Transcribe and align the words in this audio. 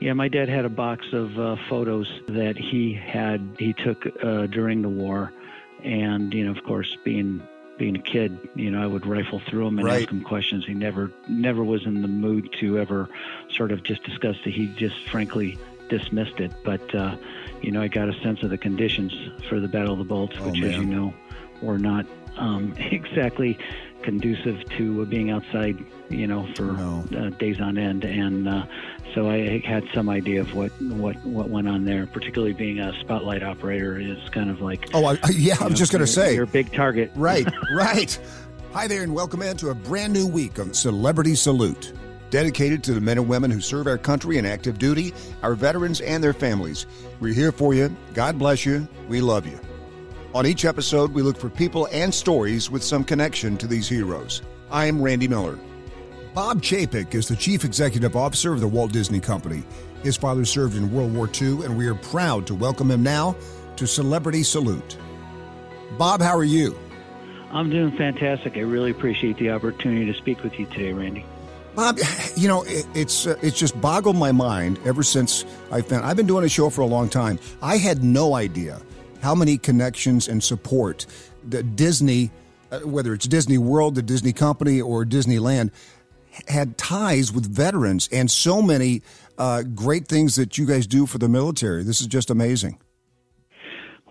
Yeah, 0.00 0.12
my 0.12 0.28
dad 0.28 0.48
had 0.48 0.64
a 0.64 0.68
box 0.68 1.06
of 1.12 1.38
uh, 1.38 1.56
photos 1.68 2.08
that 2.28 2.56
he 2.56 2.92
had 2.92 3.56
he 3.58 3.72
took 3.72 4.06
uh, 4.22 4.46
during 4.46 4.82
the 4.82 4.88
war, 4.88 5.32
and 5.82 6.32
you 6.32 6.44
know, 6.44 6.52
of 6.52 6.62
course, 6.64 6.96
being 7.04 7.42
being 7.78 7.96
a 7.96 8.02
kid, 8.02 8.36
you 8.54 8.70
know, 8.70 8.82
I 8.82 8.86
would 8.86 9.06
rifle 9.06 9.40
through 9.40 9.64
them 9.64 9.78
and 9.78 9.86
Right. 9.86 10.02
ask 10.02 10.10
him 10.12 10.22
questions. 10.22 10.64
He 10.66 10.74
never 10.74 11.10
never 11.28 11.64
was 11.64 11.84
in 11.84 12.02
the 12.02 12.08
mood 12.08 12.48
to 12.60 12.78
ever 12.78 13.08
sort 13.50 13.72
of 13.72 13.82
just 13.82 14.02
discuss 14.04 14.36
it. 14.44 14.50
He 14.52 14.68
just 14.68 14.96
frankly 15.08 15.58
dismissed 15.88 16.38
it. 16.38 16.52
But 16.64 16.94
uh, 16.94 17.16
you 17.60 17.72
know, 17.72 17.82
I 17.82 17.88
got 17.88 18.08
a 18.08 18.12
sense 18.22 18.42
of 18.44 18.50
the 18.50 18.58
conditions 18.58 19.12
for 19.48 19.58
the 19.58 19.68
Battle 19.68 19.92
of 19.94 19.98
the 19.98 20.04
Bulge, 20.04 20.34
Oh, 20.38 20.44
which, 20.46 20.62
as 20.62 20.76
you 20.76 20.84
know, 20.86 21.12
were 21.60 21.78
not 21.78 22.06
um, 22.36 22.72
exactly 22.78 23.58
conducive 24.02 24.62
to 24.76 25.04
being 25.06 25.30
outside, 25.30 25.76
you 26.08 26.26
know, 26.26 26.46
for 26.54 26.62
No. 26.62 27.04
uh, 27.16 27.30
days 27.30 27.60
on 27.60 27.76
end. 27.78 28.04
And 28.04 28.48
uh, 28.48 28.64
so 29.14 29.28
I 29.28 29.58
had 29.66 29.84
some 29.94 30.08
idea 30.08 30.40
of 30.40 30.54
what, 30.54 30.70
what, 30.82 31.16
what 31.24 31.50
went 31.50 31.68
on 31.68 31.84
there, 31.84 32.06
particularly 32.06 32.52
being 32.54 32.78
a 32.80 32.92
spotlight 33.00 33.42
operator 33.42 33.98
is 33.98 34.18
kind 34.30 34.50
of 34.50 34.60
like, 34.60 34.88
Oh, 34.94 35.04
I, 35.04 35.12
yeah, 35.32 35.54
I 35.60 35.64
you 35.64 35.64
was 35.64 35.70
know, 35.70 35.70
just 35.70 35.92
going 35.92 36.00
to 36.00 36.06
say. 36.06 36.34
You're 36.34 36.44
a 36.44 36.46
big 36.46 36.72
target. 36.72 37.10
Right, 37.14 37.46
right. 37.74 38.18
Hi 38.72 38.86
there, 38.86 39.02
and 39.02 39.14
welcome 39.14 39.42
into 39.42 39.70
a 39.70 39.74
brand 39.74 40.12
new 40.12 40.26
week 40.26 40.58
of 40.58 40.76
Celebrity 40.76 41.34
Salute. 41.34 41.92
Dedicated 42.30 42.84
to 42.84 42.92
the 42.92 43.00
men 43.00 43.16
and 43.16 43.26
women 43.26 43.50
who 43.50 43.60
serve 43.60 43.86
our 43.86 43.96
country 43.96 44.36
in 44.36 44.44
active 44.44 44.78
duty, 44.78 45.14
our 45.42 45.54
veterans, 45.54 46.02
and 46.02 46.22
their 46.22 46.34
families. 46.34 46.86
We're 47.20 47.32
here 47.32 47.50
for 47.52 47.72
you. 47.72 47.94
God 48.12 48.38
bless 48.38 48.66
you. 48.66 48.86
We 49.08 49.22
love 49.22 49.46
you. 49.46 49.58
On 50.34 50.44
each 50.44 50.66
episode, 50.66 51.14
we 51.14 51.22
look 51.22 51.38
for 51.38 51.48
people 51.48 51.88
and 51.90 52.12
stories 52.12 52.70
with 52.70 52.84
some 52.84 53.02
connection 53.02 53.56
to 53.56 53.66
these 53.66 53.88
heroes. 53.88 54.42
I'm 54.70 55.00
Randy 55.00 55.26
Miller. 55.26 55.58
Bob 56.34 56.60
Chapek 56.60 57.14
is 57.14 57.28
the 57.28 57.34
Chief 57.34 57.64
Executive 57.64 58.14
Officer 58.14 58.52
of 58.52 58.60
the 58.60 58.68
Walt 58.68 58.92
Disney 58.92 59.20
Company. 59.20 59.62
His 60.02 60.18
father 60.18 60.44
served 60.44 60.76
in 60.76 60.92
World 60.92 61.14
War 61.14 61.30
II, 61.40 61.64
and 61.64 61.78
we 61.78 61.86
are 61.86 61.94
proud 61.94 62.46
to 62.46 62.54
welcome 62.54 62.90
him 62.90 63.02
now 63.02 63.36
to 63.76 63.86
Celebrity 63.86 64.42
Salute. 64.42 64.98
Bob, 65.96 66.20
how 66.20 66.36
are 66.36 66.44
you? 66.44 66.78
I'm 67.50 67.70
doing 67.70 67.96
fantastic. 67.96 68.58
I 68.58 68.60
really 68.60 68.90
appreciate 68.90 69.38
the 69.38 69.48
opportunity 69.48 70.04
to 70.12 70.14
speak 70.14 70.42
with 70.42 70.58
you 70.58 70.66
today, 70.66 70.92
Randy. 70.92 71.24
Bob, 71.74 71.98
you 72.36 72.48
know, 72.48 72.64
it, 72.64 72.86
it's 72.94 73.26
uh, 73.26 73.36
it's 73.40 73.58
just 73.58 73.80
boggled 73.80 74.16
my 74.16 74.32
mind 74.32 74.78
ever 74.84 75.02
since 75.02 75.46
I 75.72 75.80
found 75.80 76.04
I've 76.04 76.16
been 76.16 76.26
doing 76.26 76.44
a 76.44 76.50
show 76.50 76.68
for 76.68 76.82
a 76.82 76.86
long 76.86 77.08
time. 77.08 77.38
I 77.62 77.78
had 77.78 78.04
no 78.04 78.34
idea 78.34 78.82
how 79.20 79.34
many 79.34 79.58
connections 79.58 80.28
and 80.28 80.42
support 80.42 81.06
that 81.48 81.76
Disney, 81.76 82.30
uh, 82.70 82.80
whether 82.80 83.12
it's 83.14 83.26
Disney 83.26 83.58
World, 83.58 83.94
the 83.94 84.02
Disney 84.02 84.32
Company, 84.32 84.80
or 84.80 85.04
Disneyland, 85.04 85.70
had 86.46 86.78
ties 86.78 87.32
with 87.32 87.46
veterans 87.46 88.08
and 88.12 88.30
so 88.30 88.62
many 88.62 89.02
uh, 89.38 89.62
great 89.62 90.06
things 90.06 90.36
that 90.36 90.58
you 90.58 90.66
guys 90.66 90.86
do 90.86 91.06
for 91.06 91.18
the 91.18 91.28
military. 91.28 91.82
This 91.82 92.00
is 92.00 92.06
just 92.06 92.30
amazing. 92.30 92.78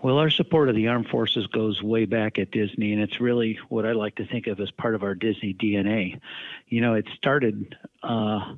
Well, 0.02 0.18
our 0.18 0.30
support 0.30 0.68
of 0.68 0.76
the 0.76 0.86
armed 0.88 1.08
forces 1.08 1.46
goes 1.48 1.82
way 1.82 2.04
back 2.04 2.38
at 2.38 2.52
Disney, 2.52 2.92
and 2.92 3.02
it's 3.02 3.20
really 3.20 3.58
what 3.68 3.84
I 3.84 3.92
like 3.92 4.14
to 4.16 4.26
think 4.26 4.46
of 4.46 4.60
as 4.60 4.70
part 4.70 4.94
of 4.94 5.02
our 5.02 5.16
Disney 5.16 5.54
DNA. 5.54 6.20
You 6.68 6.80
know, 6.80 6.94
it 6.94 7.06
started 7.16 7.74
uh, 8.02 8.54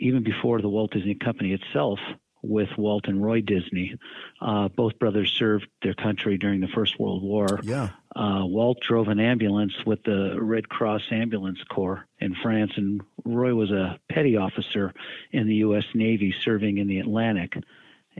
even 0.00 0.22
before 0.22 0.62
the 0.62 0.68
Walt 0.68 0.92
Disney 0.92 1.14
Company 1.14 1.52
itself 1.52 1.98
with 2.42 2.68
Walt 2.76 3.06
and 3.06 3.22
Roy 3.22 3.40
Disney. 3.40 3.96
Uh, 4.40 4.68
both 4.68 4.98
brothers 4.98 5.32
served 5.32 5.66
their 5.82 5.94
country 5.94 6.38
during 6.38 6.60
the 6.60 6.68
First 6.68 6.98
World 6.98 7.22
War. 7.22 7.60
Yeah. 7.62 7.90
Uh, 8.14 8.42
Walt 8.44 8.78
drove 8.80 9.08
an 9.08 9.20
ambulance 9.20 9.74
with 9.86 10.02
the 10.04 10.36
Red 10.40 10.68
Cross 10.68 11.02
Ambulance 11.10 11.62
Corps 11.68 12.06
in 12.18 12.34
France, 12.34 12.72
and 12.76 13.02
Roy 13.24 13.54
was 13.54 13.70
a 13.70 13.98
petty 14.10 14.36
officer 14.36 14.92
in 15.30 15.46
the 15.46 15.56
U.S. 15.56 15.84
Navy 15.94 16.34
serving 16.44 16.78
in 16.78 16.88
the 16.88 16.98
Atlantic. 16.98 17.54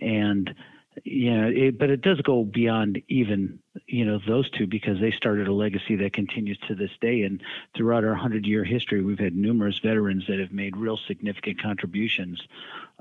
And 0.01 0.55
you 1.05 1.35
know, 1.35 1.49
it, 1.49 1.79
but 1.79 1.91
it 1.91 2.01
does 2.01 2.21
go 2.21 2.45
beyond 2.45 3.03
even 3.09 3.59
you 3.87 4.05
know 4.05 4.21
those 4.27 4.51
two 4.51 4.67
because 4.67 5.01
they 5.01 5.11
started 5.11 5.49
a 5.49 5.53
legacy 5.53 5.97
that 5.97 6.13
continues 6.13 6.59
to 6.69 6.75
this 6.75 6.91
day. 7.01 7.23
And 7.23 7.43
throughout 7.77 8.05
our 8.05 8.15
hundred-year 8.15 8.65
history, 8.65 9.03
we've 9.03 9.19
had 9.19 9.35
numerous 9.35 9.79
veterans 9.79 10.25
that 10.29 10.39
have 10.39 10.53
made 10.53 10.77
real 10.77 10.99
significant 11.07 11.63
contributions 11.63 12.41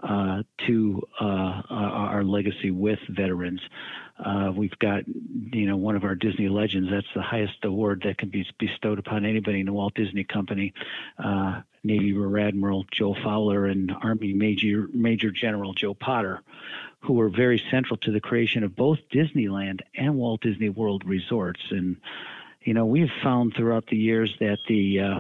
uh, 0.04 0.44
to 0.68 1.02
uh, 1.20 1.62
our 1.70 2.24
legacy 2.24 2.72
with 2.72 3.00
veterans. 3.10 3.62
Uh, 4.24 4.52
we've 4.56 4.78
got, 4.80 5.04
you 5.08 5.68
know, 5.68 5.78
one 5.78 5.96
of 5.96 6.04
our 6.04 6.16
Disney 6.16 6.50
legends. 6.50 6.90
That's 6.90 7.08
the 7.14 7.22
highest 7.22 7.64
award 7.64 8.02
that 8.06 8.18
can 8.18 8.30
be 8.30 8.48
bestowed 8.58 8.98
upon 8.98 9.26
anybody 9.26 9.60
in 9.60 9.68
the 9.68 9.74
Walt 9.74 9.94
Disney 9.94 10.24
Company. 10.24 10.74
Uh, 11.24 11.62
Navy 11.84 12.14
Rear 12.14 12.48
Admiral 12.48 12.86
Joe 12.92 13.16
Fowler 13.24 13.66
and 13.66 13.92
Army 14.04 14.34
Major 14.34 14.88
Major 14.92 15.32
General 15.32 15.74
Joe 15.74 15.94
Potter, 15.94 16.42
who 17.00 17.14
were 17.14 17.30
very 17.30 17.62
central 17.72 17.98
to 17.98 18.12
the 18.12 18.20
creation 18.20 18.64
of 18.64 18.76
both 18.76 19.00
Disneyland 19.14 19.82
and 19.96 20.16
Walt 20.16 20.42
Disney 20.42 20.70
World 20.70 21.04
resorts. 21.06 21.62
And 21.70 21.98
you 22.62 22.74
know, 22.74 22.86
we've 22.86 23.12
found 23.24 23.54
throughout 23.56 23.88
the 23.88 23.98
years 23.98 24.34
that 24.40 24.58
the 24.68 25.00
uh, 25.00 25.20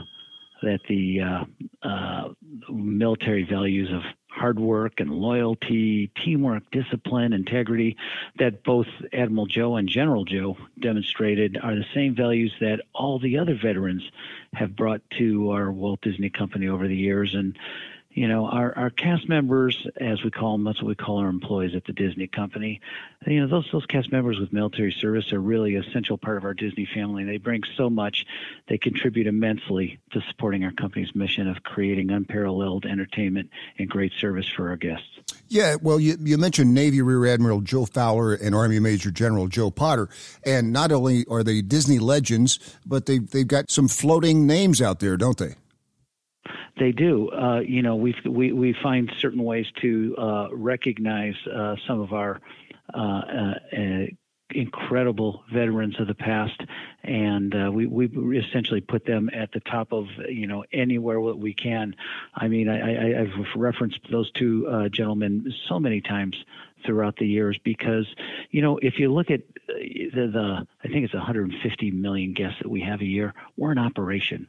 that 0.63 0.79
the 0.89 1.21
uh, 1.21 1.45
uh, 1.81 2.29
military 2.69 3.43
values 3.43 3.91
of 3.91 4.01
hard 4.37 4.59
work 4.59 4.99
and 4.99 5.09
loyalty, 5.09 6.11
teamwork, 6.23 6.63
discipline, 6.71 7.33
integrity 7.33 7.97
that 8.37 8.63
both 8.63 8.87
Admiral 9.11 9.47
Joe 9.47 9.77
and 9.77 9.89
General 9.89 10.25
Joe 10.25 10.57
demonstrated 10.79 11.57
are 11.61 11.75
the 11.75 11.85
same 11.93 12.15
values 12.15 12.53
that 12.59 12.81
all 12.93 13.19
the 13.19 13.39
other 13.39 13.55
veterans 13.55 14.03
have 14.53 14.75
brought 14.75 15.01
to 15.17 15.51
our 15.51 15.71
Walt 15.71 16.01
Disney 16.01 16.29
Company 16.29 16.67
over 16.67 16.87
the 16.87 16.95
years. 16.95 17.33
And 17.33 17.57
you 18.17 18.27
know, 18.27 18.47
our, 18.47 18.75
our 18.75 18.89
cast 18.89 19.29
members, 19.29 19.85
as 19.97 20.23
we 20.23 20.31
call 20.31 20.53
them, 20.53 20.63
that's 20.63 20.81
what 20.81 20.87
we 20.87 20.95
call 20.95 21.19
our 21.19 21.29
employees 21.29 21.75
at 21.75 21.85
the 21.85 21.93
Disney 21.93 22.25
Company. 22.25 22.81
You 23.27 23.41
know, 23.41 23.47
those 23.47 23.69
those 23.71 23.85
cast 23.85 24.11
members 24.11 24.39
with 24.39 24.51
military 24.51 24.91
service 24.91 25.31
are 25.33 25.39
really 25.39 25.75
an 25.75 25.83
essential 25.83 26.17
part 26.17 26.37
of 26.37 26.43
our 26.43 26.55
Disney 26.55 26.87
family. 26.91 27.25
They 27.25 27.37
bring 27.37 27.61
so 27.75 27.91
much. 27.91 28.25
They 28.69 28.79
contribute 28.79 29.27
immensely 29.27 29.99
to 30.13 30.21
supporting 30.29 30.63
our 30.63 30.71
company's 30.71 31.13
mission 31.13 31.47
of 31.47 31.61
creating 31.61 32.09
unparalleled 32.09 32.87
entertainment 32.87 33.51
and 33.77 33.87
great 33.87 34.13
service 34.13 34.47
for 34.49 34.69
our 34.69 34.77
guests. 34.77 35.05
Yeah, 35.47 35.75
well, 35.79 35.99
you, 35.99 36.17
you 36.19 36.39
mentioned 36.39 36.73
Navy 36.73 37.03
Rear 37.03 37.31
Admiral 37.31 37.61
Joe 37.61 37.85
Fowler 37.85 38.33
and 38.33 38.55
Army 38.55 38.79
Major 38.79 39.11
General 39.11 39.47
Joe 39.47 39.69
Potter, 39.69 40.09
and 40.43 40.73
not 40.73 40.91
only 40.91 41.23
are 41.29 41.43
they 41.43 41.61
Disney 41.61 41.99
legends, 41.99 42.57
but 42.83 43.05
they 43.05 43.19
they've 43.19 43.47
got 43.47 43.69
some 43.69 43.87
floating 43.87 44.47
names 44.47 44.81
out 44.81 45.01
there, 45.01 45.17
don't 45.17 45.37
they? 45.37 45.53
They 46.79 46.91
do. 46.91 47.29
Uh, 47.29 47.59
you 47.59 47.81
know, 47.81 47.95
we 47.95 48.15
we 48.25 48.51
we 48.51 48.73
find 48.73 49.11
certain 49.19 49.43
ways 49.43 49.67
to 49.81 50.15
uh, 50.17 50.47
recognize 50.51 51.35
uh, 51.47 51.75
some 51.87 51.99
of 51.99 52.13
our 52.13 52.39
uh, 52.93 52.97
uh, 52.97 53.53
uh, 53.75 54.05
incredible 54.51 55.43
veterans 55.51 55.99
of 55.99 56.07
the 56.07 56.15
past, 56.15 56.61
and 57.03 57.53
uh, 57.53 57.71
we 57.71 57.85
we 57.85 58.37
essentially 58.37 58.81
put 58.81 59.05
them 59.05 59.29
at 59.33 59.51
the 59.51 59.59
top 59.59 59.91
of 59.91 60.07
you 60.29 60.47
know 60.47 60.63
anywhere 60.71 61.21
that 61.21 61.37
we 61.37 61.53
can. 61.53 61.95
I 62.33 62.47
mean, 62.47 62.69
I, 62.69 63.21
I've 63.21 63.33
referenced 63.55 63.99
those 64.11 64.31
two 64.31 64.67
uh, 64.67 64.89
gentlemen 64.89 65.53
so 65.67 65.79
many 65.79 66.01
times 66.01 66.35
throughout 66.85 67.17
the 67.17 67.27
years 67.27 67.57
because 67.63 68.07
you 68.51 68.61
know 68.61 68.77
if 68.77 68.99
you 68.99 69.11
look 69.11 69.31
at 69.31 69.41
the, 69.67 70.09
the 70.13 70.67
I 70.83 70.87
think 70.87 71.05
it's 71.05 71.13
150 71.13 71.91
million 71.91 72.33
guests 72.33 72.59
that 72.61 72.69
we 72.69 72.81
have 72.81 73.01
a 73.01 73.05
year, 73.05 73.33
we're 73.57 73.71
in 73.71 73.79
operation. 73.79 74.47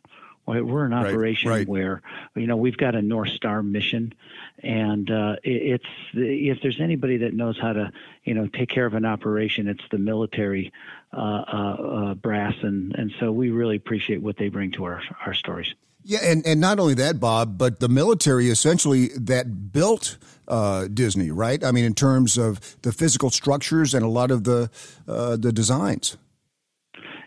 Right, 0.48 0.64
We're 0.64 0.86
an 0.86 0.92
Right, 0.92 1.06
operation 1.06 1.50
right. 1.50 1.68
where 1.68 2.00
you 2.34 2.46
know 2.46 2.56
we've 2.56 2.76
got 2.76 2.94
a 2.94 3.02
North 3.02 3.30
Star 3.30 3.62
mission, 3.62 4.14
and 4.62 5.10
uh, 5.10 5.36
it, 5.44 5.82
it's 5.82 5.86
if 6.14 6.62
there's 6.62 6.80
anybody 6.80 7.18
that 7.18 7.34
knows 7.34 7.58
how 7.60 7.74
to 7.74 7.92
you 8.24 8.34
know 8.34 8.46
take 8.46 8.70
care 8.70 8.86
of 8.86 8.94
an 8.94 9.04
operation, 9.04 9.68
it's 9.68 9.84
the 9.90 9.98
military 9.98 10.72
uh, 11.12 11.16
uh, 11.16 11.52
uh, 11.52 12.14
brass, 12.14 12.54
and 12.62 12.94
and 12.94 13.12
so 13.20 13.30
we 13.30 13.50
really 13.50 13.76
appreciate 13.76 14.22
what 14.22 14.38
they 14.38 14.48
bring 14.48 14.70
to 14.72 14.84
our 14.84 15.02
our 15.26 15.34
stories. 15.34 15.74
Yeah, 16.04 16.20
and, 16.22 16.46
and 16.46 16.58
not 16.58 16.78
only 16.78 16.94
that, 16.94 17.20
Bob, 17.20 17.58
but 17.58 17.80
the 17.80 17.88
military 17.88 18.48
essentially 18.48 19.08
that 19.08 19.72
built 19.72 20.16
uh, 20.46 20.88
Disney, 20.88 21.30
right? 21.30 21.62
I 21.62 21.72
mean, 21.72 21.84
in 21.84 21.92
terms 21.92 22.38
of 22.38 22.80
the 22.80 22.92
physical 22.92 23.28
structures 23.28 23.92
and 23.92 24.02
a 24.02 24.08
lot 24.08 24.30
of 24.30 24.44
the 24.44 24.70
uh, 25.06 25.36
the 25.36 25.52
designs. 25.52 26.16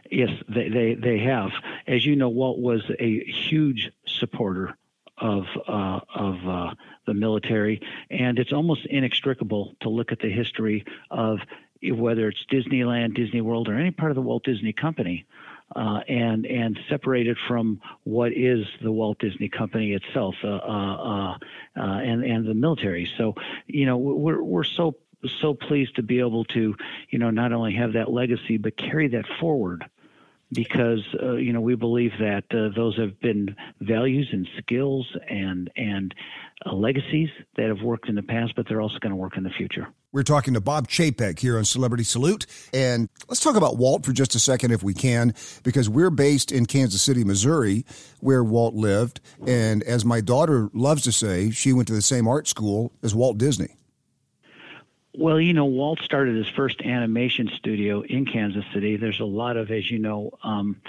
Yes, 0.09 0.29
they, 0.49 0.67
they, 0.67 0.93
they 0.95 1.19
have. 1.19 1.51
As 1.87 2.05
you 2.05 2.15
know, 2.15 2.29
Walt 2.29 2.59
was 2.59 2.81
a 2.99 3.23
huge 3.25 3.91
supporter 4.05 4.77
of 5.17 5.45
uh, 5.67 5.99
of 6.15 6.35
uh, 6.47 6.73
the 7.05 7.13
military, 7.13 7.81
and 8.09 8.39
it's 8.39 8.51
almost 8.51 8.85
inextricable 8.87 9.75
to 9.81 9.89
look 9.89 10.11
at 10.11 10.19
the 10.19 10.29
history 10.29 10.83
of 11.09 11.39
whether 11.83 12.27
it's 12.27 12.45
Disneyland, 12.51 13.15
Disney 13.15 13.41
World, 13.41 13.67
or 13.67 13.75
any 13.75 13.91
part 13.91 14.11
of 14.11 14.15
the 14.15 14.21
Walt 14.21 14.43
Disney 14.43 14.73
Company, 14.73 15.25
uh, 15.75 16.01
and 16.07 16.45
and 16.45 16.79
separated 16.89 17.37
from 17.47 17.81
what 18.03 18.33
is 18.33 18.65
the 18.81 18.91
Walt 18.91 19.19
Disney 19.19 19.49
Company 19.49 19.93
itself, 19.93 20.35
uh, 20.43 20.47
uh, 20.47 21.31
uh, 21.33 21.37
and 21.75 22.23
and 22.23 22.47
the 22.47 22.53
military. 22.53 23.09
So, 23.17 23.35
you 23.67 23.85
know, 23.85 23.97
we're 23.97 24.41
we're 24.41 24.63
so 24.63 24.95
so 25.39 25.53
pleased 25.53 25.95
to 25.95 26.03
be 26.03 26.19
able 26.19 26.45
to, 26.45 26.75
you 27.09 27.19
know, 27.19 27.29
not 27.29 27.53
only 27.53 27.75
have 27.75 27.93
that 27.93 28.11
legacy 28.11 28.57
but 28.57 28.75
carry 28.75 29.07
that 29.09 29.25
forward 29.39 29.85
because 30.51 31.03
uh, 31.21 31.33
you 31.33 31.53
know 31.53 31.61
we 31.61 31.75
believe 31.75 32.11
that 32.19 32.43
uh, 32.51 32.69
those 32.75 32.97
have 32.97 33.19
been 33.19 33.55
values 33.79 34.29
and 34.31 34.47
skills 34.57 35.07
and 35.29 35.69
and 35.75 36.13
uh, 36.65 36.73
legacies 36.73 37.29
that 37.55 37.67
have 37.67 37.81
worked 37.81 38.09
in 38.09 38.15
the 38.15 38.23
past, 38.23 38.53
but 38.55 38.67
they're 38.67 38.81
also 38.81 38.99
going 38.99 39.11
to 39.11 39.15
work 39.15 39.37
in 39.37 39.43
the 39.43 39.49
future. 39.49 39.87
We're 40.13 40.23
talking 40.23 40.53
to 40.55 40.61
Bob 40.61 40.89
Chapek 40.89 41.39
here 41.39 41.57
on 41.57 41.63
Celebrity 41.63 42.03
Salute. 42.03 42.45
And 42.73 43.07
let's 43.29 43.39
talk 43.39 43.55
about 43.55 43.77
Walt 43.77 44.05
for 44.05 44.11
just 44.11 44.35
a 44.35 44.39
second, 44.39 44.71
if 44.71 44.83
we 44.83 44.93
can, 44.93 45.33
because 45.63 45.87
we're 45.87 46.09
based 46.09 46.51
in 46.51 46.65
Kansas 46.65 47.01
City, 47.01 47.23
Missouri, 47.23 47.85
where 48.19 48.43
Walt 48.43 48.75
lived. 48.75 49.21
And 49.47 49.83
as 49.83 50.03
my 50.03 50.19
daughter 50.19 50.69
loves 50.73 51.03
to 51.03 51.13
say, 51.13 51.49
she 51.49 51.71
went 51.71 51.87
to 51.87 51.93
the 51.93 52.01
same 52.01 52.27
art 52.27 52.47
school 52.47 52.91
as 53.01 53.15
Walt 53.15 53.37
Disney. 53.37 53.77
Well, 55.13 55.41
you 55.41 55.53
know, 55.53 55.65
Walt 55.65 55.99
started 56.01 56.35
his 56.37 56.47
first 56.47 56.81
animation 56.81 57.49
studio 57.57 58.01
in 58.01 58.25
Kansas 58.25 58.63
City. 58.73 58.95
There's 58.95 59.19
a 59.19 59.25
lot 59.25 59.57
of, 59.57 59.69
as 59.69 59.89
you 59.91 59.99
know, 59.99 60.31
um, 60.41 60.81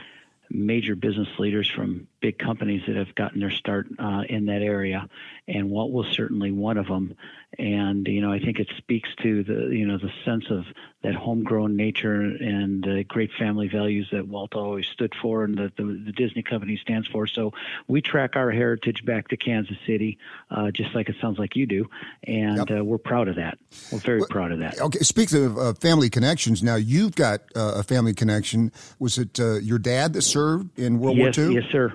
major 0.49 0.95
business 0.95 1.29
leaders 1.39 1.69
from 1.69 2.07
big 2.21 2.39
companies 2.39 2.83
that 2.87 2.95
have 2.95 3.15
gotten 3.17 3.41
their 3.41 3.51
start 3.51 3.89
uh, 3.99 4.23
in 4.29 4.47
that 4.47 4.63
area, 4.63 5.09
and 5.49 5.71
Walt 5.71 5.91
was 5.91 6.07
certainly 6.09 6.53
one 6.53 6.77
of 6.79 6.87
them. 6.87 7.17
And 7.59 8.07
you 8.09 8.21
know, 8.21 8.33
I 8.33 8.39
think 8.39 8.59
it 8.59 8.69
speaks 8.79 9.09
to 9.23 9.45
the 9.45 9.77
you 9.77 9.87
know 9.87 9.99
the 9.99 10.11
sense 10.25 10.45
of 10.51 10.65
that 11.03 11.15
homegrown 11.15 11.77
nature 11.77 12.21
and 12.21 12.83
the 12.83 13.05
great 13.09 13.31
family 13.39 13.69
values 13.69 14.09
that 14.13 14.29
Walt 14.29 14.55
always 14.55 14.87
stood 14.87 15.13
for, 15.21 15.45
and 15.45 15.59
that 15.59 15.77
the, 15.77 15.83
the, 15.83 16.13
Disney 16.13 16.43
company 16.43 16.79
stands 16.81 17.09
for. 17.09 17.27
So 17.27 17.53
we 17.89 18.01
track 18.01 18.37
our 18.37 18.51
heritage 18.51 19.05
back 19.05 19.29
to 19.29 19.37
Kansas 19.37 19.77
City, 19.85 20.19
uh, 20.51 20.71
just 20.71 20.95
like 20.95 21.09
it 21.09 21.17
sounds 21.21 21.39
like 21.39 21.57
you 21.57 21.67
do, 21.67 21.91
and 22.25 22.69
yep. 22.69 22.81
Uh, 22.81 22.85
we're 22.85 22.99
proud 22.99 23.29
of 23.29 23.37
that. 23.37 23.59
We're 23.91 23.99
very 23.99 24.21
well, 24.21 24.29
proud 24.29 24.53
of 24.53 24.61
that. 24.61 24.81
Okay, 24.81 25.01
speaking 25.01 25.45
of 25.45 25.59
uh, 25.59 25.75
family 25.75 26.09
connections, 26.09 26.63
now 26.63 26.77
you've 26.77 27.15
got 27.17 27.41
uh, 27.55 27.75
a 27.77 27.83
family 27.83 28.15
connection. 28.15 28.73
Was 28.99 29.19
it 29.19 29.39
your 29.39 29.79
dad 29.79 30.13
that 30.15 30.23
served 30.23 30.79
in 30.79 31.01
World 31.01 31.19
yes, 31.19 31.37
War 31.37 31.49
II? 31.49 31.55
Yes, 31.57 31.65
sir. 31.71 31.93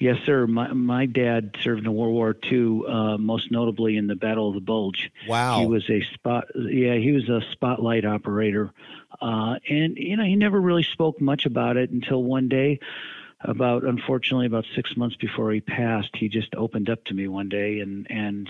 Yes, 0.00 0.16
sir. 0.24 0.46
My 0.46 0.72
my 0.72 1.04
dad 1.04 1.56
served 1.62 1.84
in 1.84 1.92
World 1.92 2.14
War 2.14 2.34
II, 2.50 2.82
uh, 2.88 3.18
most 3.18 3.50
notably 3.52 3.98
in 3.98 4.06
the 4.06 4.16
Battle 4.16 4.48
of 4.48 4.54
the 4.54 4.60
Bulge. 4.60 5.10
Wow. 5.28 5.60
He 5.60 5.66
was 5.66 5.88
a 5.90 6.00
spot. 6.14 6.46
Yeah, 6.54 6.94
he 6.94 7.12
was 7.12 7.28
a 7.28 7.42
spotlight 7.52 8.06
operator, 8.06 8.72
uh, 9.20 9.56
and 9.68 9.98
you 9.98 10.16
know 10.16 10.24
he 10.24 10.36
never 10.36 10.58
really 10.58 10.84
spoke 10.84 11.20
much 11.20 11.44
about 11.44 11.76
it 11.76 11.90
until 11.90 12.24
one 12.24 12.48
day, 12.48 12.80
about 13.42 13.84
unfortunately 13.84 14.46
about 14.46 14.64
six 14.74 14.96
months 14.96 15.16
before 15.16 15.52
he 15.52 15.60
passed, 15.60 16.16
he 16.16 16.28
just 16.28 16.54
opened 16.54 16.88
up 16.88 17.04
to 17.04 17.14
me 17.14 17.28
one 17.28 17.50
day 17.50 17.80
and 17.80 18.06
and 18.10 18.48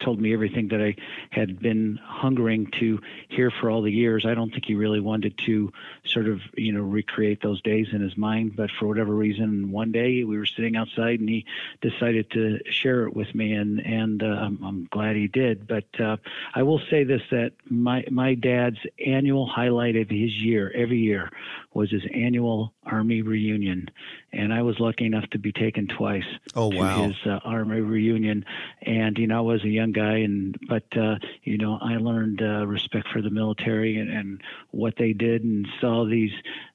told 0.00 0.20
me 0.20 0.32
everything 0.32 0.68
that 0.68 0.80
I 0.80 0.96
had 1.30 1.58
been 1.60 1.98
hungering 2.02 2.70
to 2.78 3.00
hear 3.28 3.50
for 3.50 3.70
all 3.70 3.82
the 3.82 3.92
years. 3.92 4.24
I 4.24 4.34
don't 4.34 4.50
think 4.50 4.66
he 4.66 4.74
really 4.74 5.00
wanted 5.00 5.38
to 5.46 5.72
sort 6.04 6.28
of, 6.28 6.40
you 6.56 6.72
know, 6.72 6.82
recreate 6.82 7.42
those 7.42 7.60
days 7.62 7.88
in 7.92 8.00
his 8.00 8.16
mind, 8.16 8.56
but 8.56 8.70
for 8.78 8.86
whatever 8.86 9.14
reason, 9.14 9.70
one 9.72 9.92
day 9.92 10.24
we 10.24 10.38
were 10.38 10.46
sitting 10.46 10.76
outside 10.76 11.20
and 11.20 11.28
he 11.28 11.44
decided 11.80 12.30
to 12.32 12.60
share 12.70 13.06
it 13.06 13.14
with 13.14 13.34
me, 13.34 13.52
and 13.52 13.80
and 13.80 14.22
uh, 14.22 14.26
I'm, 14.26 14.62
I'm 14.62 14.88
glad 14.90 15.16
he 15.16 15.28
did. 15.28 15.66
But 15.66 16.00
uh, 16.00 16.16
I 16.54 16.62
will 16.62 16.80
say 16.90 17.04
this: 17.04 17.22
that 17.30 17.52
my 17.68 18.04
my 18.10 18.34
dad's 18.34 18.78
annual 19.04 19.46
highlight 19.46 19.96
of 19.96 20.08
his 20.08 20.34
year, 20.36 20.72
every 20.74 20.98
year, 20.98 21.30
was 21.74 21.90
his 21.90 22.04
annual 22.14 22.72
Army 22.90 23.22
reunion, 23.22 23.88
and 24.32 24.52
I 24.52 24.62
was 24.62 24.78
lucky 24.80 25.06
enough 25.06 25.28
to 25.30 25.38
be 25.38 25.52
taken 25.52 25.86
twice 25.86 26.24
oh, 26.54 26.70
to 26.70 26.76
wow. 26.76 27.02
his 27.04 27.16
uh, 27.26 27.40
Army 27.44 27.80
reunion. 27.80 28.44
And 28.82 29.16
you 29.18 29.26
know, 29.26 29.38
I 29.38 29.40
was 29.40 29.64
a 29.64 29.68
young 29.68 29.92
guy, 29.92 30.18
and 30.18 30.56
but 30.68 30.84
uh, 30.96 31.16
you 31.42 31.58
know, 31.58 31.78
I 31.80 31.96
learned 31.96 32.42
uh, 32.42 32.66
respect 32.66 33.08
for 33.08 33.22
the 33.22 33.30
military 33.30 33.98
and, 33.98 34.10
and 34.10 34.42
what 34.70 34.94
they 34.96 35.12
did, 35.12 35.44
and 35.44 35.66
saw 35.80 36.04
these 36.04 36.32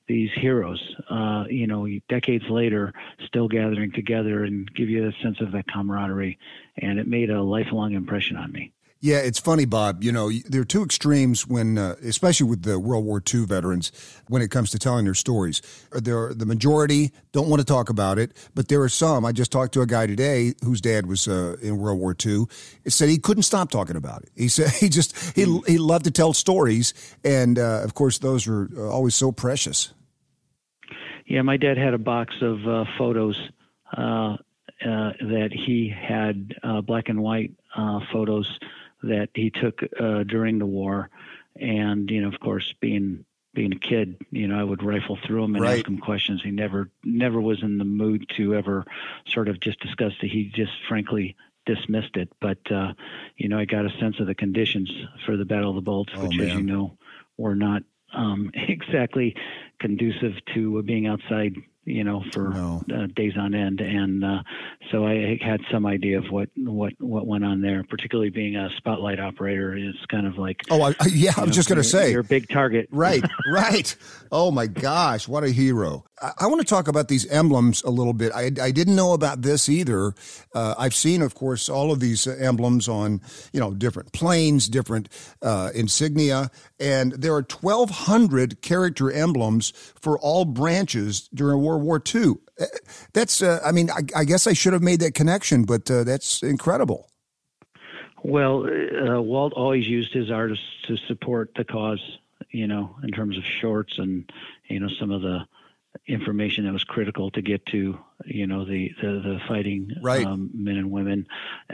these 0.07 0.31
heroes, 0.35 0.95
uh, 1.09 1.45
you 1.49 1.67
know, 1.67 1.87
decades 2.09 2.45
later, 2.49 2.93
still 3.25 3.47
gathering 3.47 3.91
together 3.91 4.43
and 4.43 4.73
give 4.73 4.89
you 4.89 5.07
a 5.07 5.23
sense 5.23 5.39
of 5.39 5.51
that 5.53 5.67
camaraderie. 5.67 6.37
And 6.77 6.99
it 6.99 7.07
made 7.07 7.29
a 7.29 7.41
lifelong 7.41 7.93
impression 7.93 8.35
on 8.35 8.51
me. 8.51 8.73
Yeah, 9.03 9.17
it's 9.17 9.37
funny, 9.37 9.65
Bob. 9.65 10.01
You 10.01 10.13
know, 10.13 10.31
there 10.47 10.61
are 10.61 10.65
two 10.65 10.81
extremes 10.81 11.45
when, 11.45 11.77
uh, 11.77 11.95
especially 12.05 12.47
with 12.49 12.61
the 12.63 12.79
World 12.79 13.03
War 13.03 13.21
II 13.21 13.45
veterans, 13.45 13.91
when 14.29 14.41
it 14.41 14.49
comes 14.49 14.71
to 14.71 14.79
telling 14.79 15.03
their 15.03 15.13
stories. 15.13 15.61
There, 15.91 16.27
are, 16.27 16.33
the 16.33 16.45
majority 16.45 17.11
don't 17.33 17.49
want 17.49 17.59
to 17.59 17.65
talk 17.65 17.89
about 17.89 18.17
it, 18.17 18.31
but 18.55 18.69
there 18.69 18.81
are 18.81 18.87
some. 18.87 19.25
I 19.25 19.33
just 19.33 19.51
talked 19.51 19.73
to 19.73 19.81
a 19.81 19.85
guy 19.85 20.07
today 20.07 20.53
whose 20.63 20.79
dad 20.79 21.05
was 21.07 21.27
uh, 21.27 21.57
in 21.61 21.79
World 21.79 21.99
War 21.99 22.15
II. 22.25 22.45
It 22.85 22.91
said 22.91 23.09
he 23.09 23.17
couldn't 23.17 23.43
stop 23.43 23.69
talking 23.69 23.97
about 23.97 24.21
it. 24.21 24.29
He 24.37 24.47
said 24.47 24.69
he 24.69 24.87
just 24.87 25.35
he 25.35 25.43
he 25.67 25.77
loved 25.77 26.05
to 26.05 26.11
tell 26.11 26.31
stories, 26.31 26.93
and 27.25 27.59
uh, 27.59 27.81
of 27.83 27.95
course, 27.95 28.19
those 28.19 28.47
are 28.47 28.69
uh, 28.73 28.89
always 28.89 29.15
so 29.15 29.33
precious. 29.33 29.93
Yeah, 31.25 31.41
my 31.41 31.57
dad 31.57 31.77
had 31.77 31.93
a 31.93 31.97
box 31.97 32.35
of 32.41 32.65
uh, 32.65 32.85
photos 32.97 33.35
uh, 33.97 34.37
that 34.79 35.49
he 35.51 35.93
had 35.93 36.53
black 36.85 37.09
and 37.09 37.21
white 37.21 37.51
photos 38.13 38.47
that 39.03 39.29
he 39.33 39.49
took 39.49 39.81
uh, 39.99 40.23
during 40.23 40.59
the 40.59 40.65
war, 40.65 41.09
and 41.59 42.09
you 42.09 42.21
know, 42.21 42.27
of 42.27 42.39
course, 42.39 42.73
being 42.79 43.25
being 43.53 43.73
a 43.73 43.79
kid, 43.79 44.17
you 44.31 44.47
know, 44.47 44.59
I 44.59 44.63
would 44.63 44.81
rifle 44.81 45.17
through 45.23 45.41
them 45.43 45.55
and 45.55 45.63
right. 45.63 45.77
ask 45.77 45.87
him 45.87 45.99
questions. 45.99 46.41
He 46.43 46.51
never 46.51 46.89
never 47.03 47.39
was 47.39 47.61
in 47.61 47.77
the 47.77 47.85
mood 47.85 48.29
to 48.37 48.55
ever 48.55 48.85
sort 49.27 49.47
of 49.47 49.59
just 49.59 49.79
discuss 49.79 50.13
it. 50.21 50.27
He 50.27 50.51
just 50.53 50.71
frankly 50.87 51.35
dismissed 51.65 52.17
it. 52.17 52.29
But 52.41 52.59
uh, 52.71 52.93
you 53.37 53.49
know, 53.49 53.59
I 53.59 53.65
got 53.65 53.85
a 53.85 53.97
sense 53.99 54.19
of 54.19 54.27
the 54.27 54.35
conditions 54.35 54.91
for 55.25 55.37
the 55.37 55.45
Battle 55.45 55.69
of 55.69 55.75
the 55.75 55.81
Bulge, 55.81 56.09
oh, 56.15 56.27
which, 56.27 56.37
man. 56.37 56.47
as 56.49 56.55
you 56.55 56.63
know, 56.63 56.97
were 57.37 57.55
not 57.55 57.83
um, 58.13 58.51
exactly 58.55 59.35
conducive 59.79 60.33
to 60.53 60.81
being 60.83 61.07
outside 61.07 61.55
you 61.85 62.03
know, 62.03 62.23
for 62.31 62.49
no. 62.49 62.83
uh, 62.93 63.07
days 63.15 63.33
on 63.37 63.53
end. 63.53 63.81
And 63.81 64.23
uh, 64.23 64.43
so 64.91 65.05
I 65.05 65.37
had 65.41 65.61
some 65.71 65.85
idea 65.85 66.19
of 66.19 66.25
what, 66.29 66.49
what, 66.55 66.93
what 66.99 67.27
went 67.27 67.43
on 67.43 67.61
there, 67.61 67.83
particularly 67.83 68.29
being 68.29 68.55
a 68.55 68.69
spotlight 68.77 69.19
operator 69.19 69.75
is 69.75 69.95
kind 70.09 70.25
of 70.25 70.37
like. 70.37 70.61
Oh, 70.69 70.81
I, 70.81 70.93
yeah, 71.09 71.33
I 71.35 71.41
was 71.41 71.49
know, 71.49 71.53
just 71.53 71.69
going 71.69 71.81
to 71.81 71.83
say. 71.83 72.11
You're 72.11 72.23
big 72.23 72.49
target. 72.49 72.87
Right, 72.91 73.23
right. 73.51 73.95
Oh, 74.31 74.51
my 74.51 74.67
gosh. 74.67 75.27
What 75.27 75.43
a 75.43 75.49
hero. 75.49 76.05
I, 76.39 76.47
want 76.47 76.61
to 76.61 76.65
talk 76.65 76.87
about 76.87 77.09
these 77.09 77.29
emblems 77.29 77.83
a 77.83 77.89
little 77.89 78.13
bit. 78.13 78.31
I, 78.33 78.45
I 78.61 78.71
didn't 78.71 78.95
know 78.95 79.13
about 79.13 79.41
this 79.41 79.67
either. 79.67 80.13
Uh, 80.53 80.75
I've 80.77 80.95
seen, 80.95 81.21
of 81.21 81.35
course, 81.35 81.67
all 81.67 81.91
of 81.91 81.99
these 81.99 82.25
emblems 82.27 82.87
on, 82.87 83.21
you 83.51 83.59
know, 83.59 83.73
different 83.73 84.13
planes, 84.13 84.67
different 84.67 85.09
uh, 85.41 85.71
insignia. 85.75 86.49
And 86.79 87.11
there 87.13 87.33
are 87.33 87.45
1,200 87.49 88.61
character 88.61 89.11
emblems 89.11 89.71
for 89.99 90.17
all 90.19 90.45
branches 90.45 91.29
during 91.33 91.61
World 91.61 91.83
War 91.83 92.01
II. 92.13 92.35
Uh, 92.59 92.65
that's, 93.13 93.41
uh, 93.41 93.59
I 93.65 93.71
mean, 93.71 93.89
I, 93.89 94.01
I, 94.15 94.23
guess 94.23 94.47
I 94.47 94.53
should 94.53 94.73
have 94.73 94.83
made 94.83 95.01
that 95.01 95.15
connection, 95.15 95.63
but 95.63 95.89
uh, 95.91 96.03
that's 96.03 96.41
incredible. 96.41 97.09
Well, 98.23 98.65
uh, 98.65 99.21
Walt 99.21 99.53
always 99.53 99.87
used 99.87 100.13
his 100.13 100.31
artists 100.31 100.65
to 100.87 100.95
support 100.95 101.51
the 101.55 101.65
cause, 101.65 102.01
you 102.51 102.67
know, 102.67 102.95
in 103.03 103.11
terms 103.11 103.37
of 103.37 103.43
shorts 103.43 103.97
and, 103.97 104.31
you 104.69 104.79
know, 104.79 104.87
some 104.97 105.11
of 105.11 105.21
the 105.21 105.45
information 106.05 106.65
that 106.65 106.73
was 106.73 106.83
critical 106.83 107.31
to 107.31 107.41
get 107.41 107.65
to 107.65 107.97
you 108.25 108.45
know 108.45 108.65
the 108.65 108.91
the, 109.01 109.07
the 109.07 109.39
fighting 109.47 109.89
right. 110.01 110.25
um, 110.25 110.49
men 110.53 110.75
and 110.75 110.91
women 110.91 111.25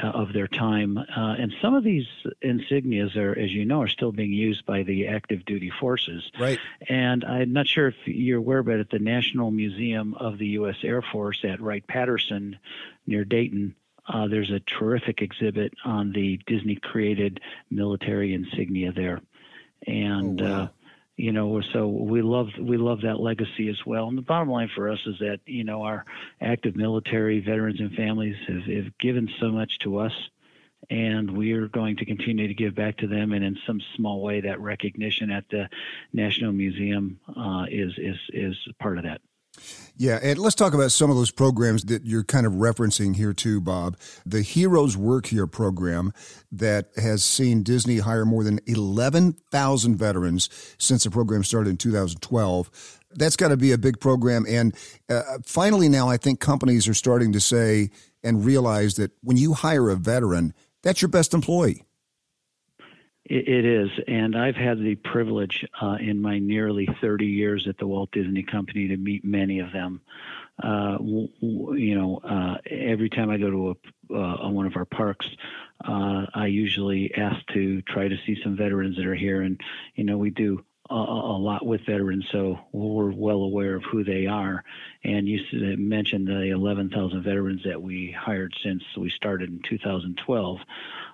uh, 0.02 0.08
of 0.08 0.34
their 0.34 0.48
time 0.48 1.00
uh, 1.00 1.36
and 1.40 1.52
some 1.64 1.74
of 1.74 1.84
these 1.84 2.06
insignias 2.44 3.16
are 3.16 3.38
as 3.38 3.52
you 3.52 3.66
know 3.66 3.82
are 3.82 3.88
still 3.88 4.12
being 4.12 4.32
used 4.32 4.66
by 4.68 4.84
the 4.84 5.08
active 5.08 5.44
duty 5.46 5.72
forces 5.80 6.30
right 6.40 6.60
and 6.88 7.26
i'm 7.26 7.52
not 7.54 7.68
sure 7.68 7.88
if 7.88 7.96
you're 8.06 8.38
aware 8.38 8.62
but 8.62 8.80
at 8.80 8.92
the 8.92 9.00
national 9.00 9.50
museum 9.50 10.14
of 10.14 10.38
the 10.38 10.48
u.s 10.48 10.78
air 10.84 11.02
force 11.02 11.44
at 11.44 11.60
wright 11.60 11.88
patterson 11.88 12.56
near 13.08 13.26
dayton 13.26 13.74
uh, 14.08 14.28
there's 14.28 14.52
a 14.52 14.60
terrific 14.60 15.24
exhibit 15.24 15.74
on 15.84 16.12
the 16.12 16.40
disney 16.46 16.76
created 16.76 17.40
military 17.72 18.36
insignia 18.36 18.92
there 18.92 19.22
and 19.88 20.40
oh, 20.40 20.46
wow. 20.46 20.62
uh, 20.64 20.68
you 21.20 21.34
know 21.34 21.62
so 21.74 21.88
we 21.88 22.22
love 22.22 22.48
we 22.60 22.78
love 22.78 23.02
that 23.02 23.20
legacy 23.20 23.70
as 23.70 23.86
well. 23.86 24.08
And 24.08 24.18
the 24.18 24.22
bottom 24.22 24.50
line 24.50 24.70
for 24.74 24.90
us 24.90 25.00
is 25.06 25.20
that 25.20 25.40
you 25.46 25.66
know 25.66 25.84
our 25.84 26.06
active 26.42 26.76
military 26.76 27.42
veterans 27.42 27.80
and 27.82 27.94
families 27.94 28.38
have, 28.48 28.64
have 28.64 28.98
given 29.00 29.30
so 29.40 29.50
much 29.50 29.78
to 29.80 29.98
us 29.98 30.14
and 30.90 31.38
we 31.38 31.52
are 31.54 31.68
going 31.68 31.98
to 31.98 32.06
continue 32.06 32.48
to 32.48 32.54
give 32.54 32.74
back 32.74 32.98
to 32.98 33.08
them. 33.08 33.34
And 33.34 33.44
in 33.44 33.58
some 33.68 33.82
small 33.96 34.22
way 34.22 34.42
that 34.42 34.60
recognition 34.62 35.30
at 35.30 35.44
the 35.50 35.70
national 36.14 36.54
museum 36.54 37.20
uh, 37.28 37.66
is 37.70 37.94
is 37.98 38.18
is 38.34 38.56
part 38.80 38.98
of 38.98 39.04
that 39.04 39.22
yeah, 39.98 40.18
and 40.24 40.39
let's 40.39 40.56
talk 40.56 40.74
about 40.74 40.94
some 40.94 41.10
of 41.10 41.18
those 41.18 41.30
programs 41.30 41.84
that 41.86 42.06
you're 42.06 42.24
kind 42.24 42.46
of 42.46 42.54
referencing 42.54 43.16
here 43.16 43.34
too, 43.34 43.60
Bob. 43.60 43.98
The 44.25 44.42
Heroes 44.42 44.96
Work 44.96 45.25
Here 45.25 45.46
program 45.46 46.13
that 46.54 46.89
has 46.96 47.22
seen 47.22 47.63
Disney 47.63 47.98
hire 47.98 48.25
more 48.25 48.46
than 48.46 48.62
11,000 48.66 49.96
veterans 49.98 50.50
since 50.78 51.04
the 51.04 51.12
program 51.12 51.44
started 51.44 51.72
in 51.72 51.78
2012. 51.78 53.00
That's 53.12 53.36
got 53.36 53.50
to 53.50 53.58
be 53.58 53.74
a 53.74 53.78
big 53.78 54.00
program. 54.00 54.46
And 54.48 54.74
uh, 55.10 55.24
finally, 55.44 55.89
now 55.89 56.08
I 56.08 56.16
think 56.16 56.39
companies 56.39 56.88
are 56.88 56.94
starting 56.94 57.34
to 57.34 57.42
say 57.42 57.89
and 58.24 58.46
realize 58.46 58.96
that 58.96 59.12
when 59.22 59.36
you 59.36 59.54
hire 59.54 59.89
a 59.89 59.96
veteran, 59.96 60.54
that's 60.82 61.01
your 61.01 61.10
best 61.10 61.34
employee. 61.34 61.84
It, 63.30 63.64
is, 63.64 63.90
and 64.08 64.36
I've 64.36 64.56
had 64.56 64.80
the 64.80 64.96
privilege 64.96 65.64
uh, 65.80 65.98
in 66.00 66.20
my 66.20 66.40
nearly 66.40 66.88
30 67.00 67.28
years 67.28 67.68
at 67.68 67.78
the 67.78 67.86
Walt 67.86 68.10
Disney 68.12 68.42
Company 68.42 68.88
to 68.88 68.98
meet 68.98 69.24
many 69.24 69.60
of 69.60 69.72
them. 69.72 70.02
Uh, 70.62 70.94
w- 70.94 71.30
w- 71.40 71.74
you 71.76 71.96
know, 71.96 72.18
uh, 72.24 72.58
every 72.66 73.08
time 73.08 73.30
I 73.30 73.38
go 73.38 73.52
to 73.52 73.70
a, 73.70 74.18
uh, 74.18 74.50
one 74.50 74.66
of 74.66 74.76
our 74.76 74.86
parks, 74.86 75.28
uh, 75.86 76.26
I 76.34 76.48
usually 76.48 77.14
ask 77.16 77.38
to 77.54 77.84
try 77.84 78.08
to 78.08 78.18
see 78.26 78.36
some 78.44 78.58
veterans 78.58 78.98
that 78.98 79.06
are 79.06 79.16
here, 79.16 79.44
and 79.44 79.62
you 79.94 80.06
know, 80.06 80.18
we 80.18 80.32
do 80.32 80.66
a, 80.90 80.96
a 80.96 81.38
lot 81.38 81.66
with 81.66 81.86
veterans, 81.86 82.26
so 82.32 82.60
we're 82.72 83.12
well 83.12 83.44
aware 83.44 83.76
of 83.76 83.84
who 83.84 84.04
they 84.04 84.26
are. 84.26 84.64
And 85.04 85.28
you 85.28 85.40
mentioned 85.78 86.28
the 86.28 86.50
11,000 86.50 87.22
veterans 87.22 87.62
that 87.66 87.82
we 87.82 88.12
hired 88.12 88.54
since 88.64 88.84
we 88.98 89.12
started 89.12 89.50
in 89.50 89.62
2012. 89.62 90.60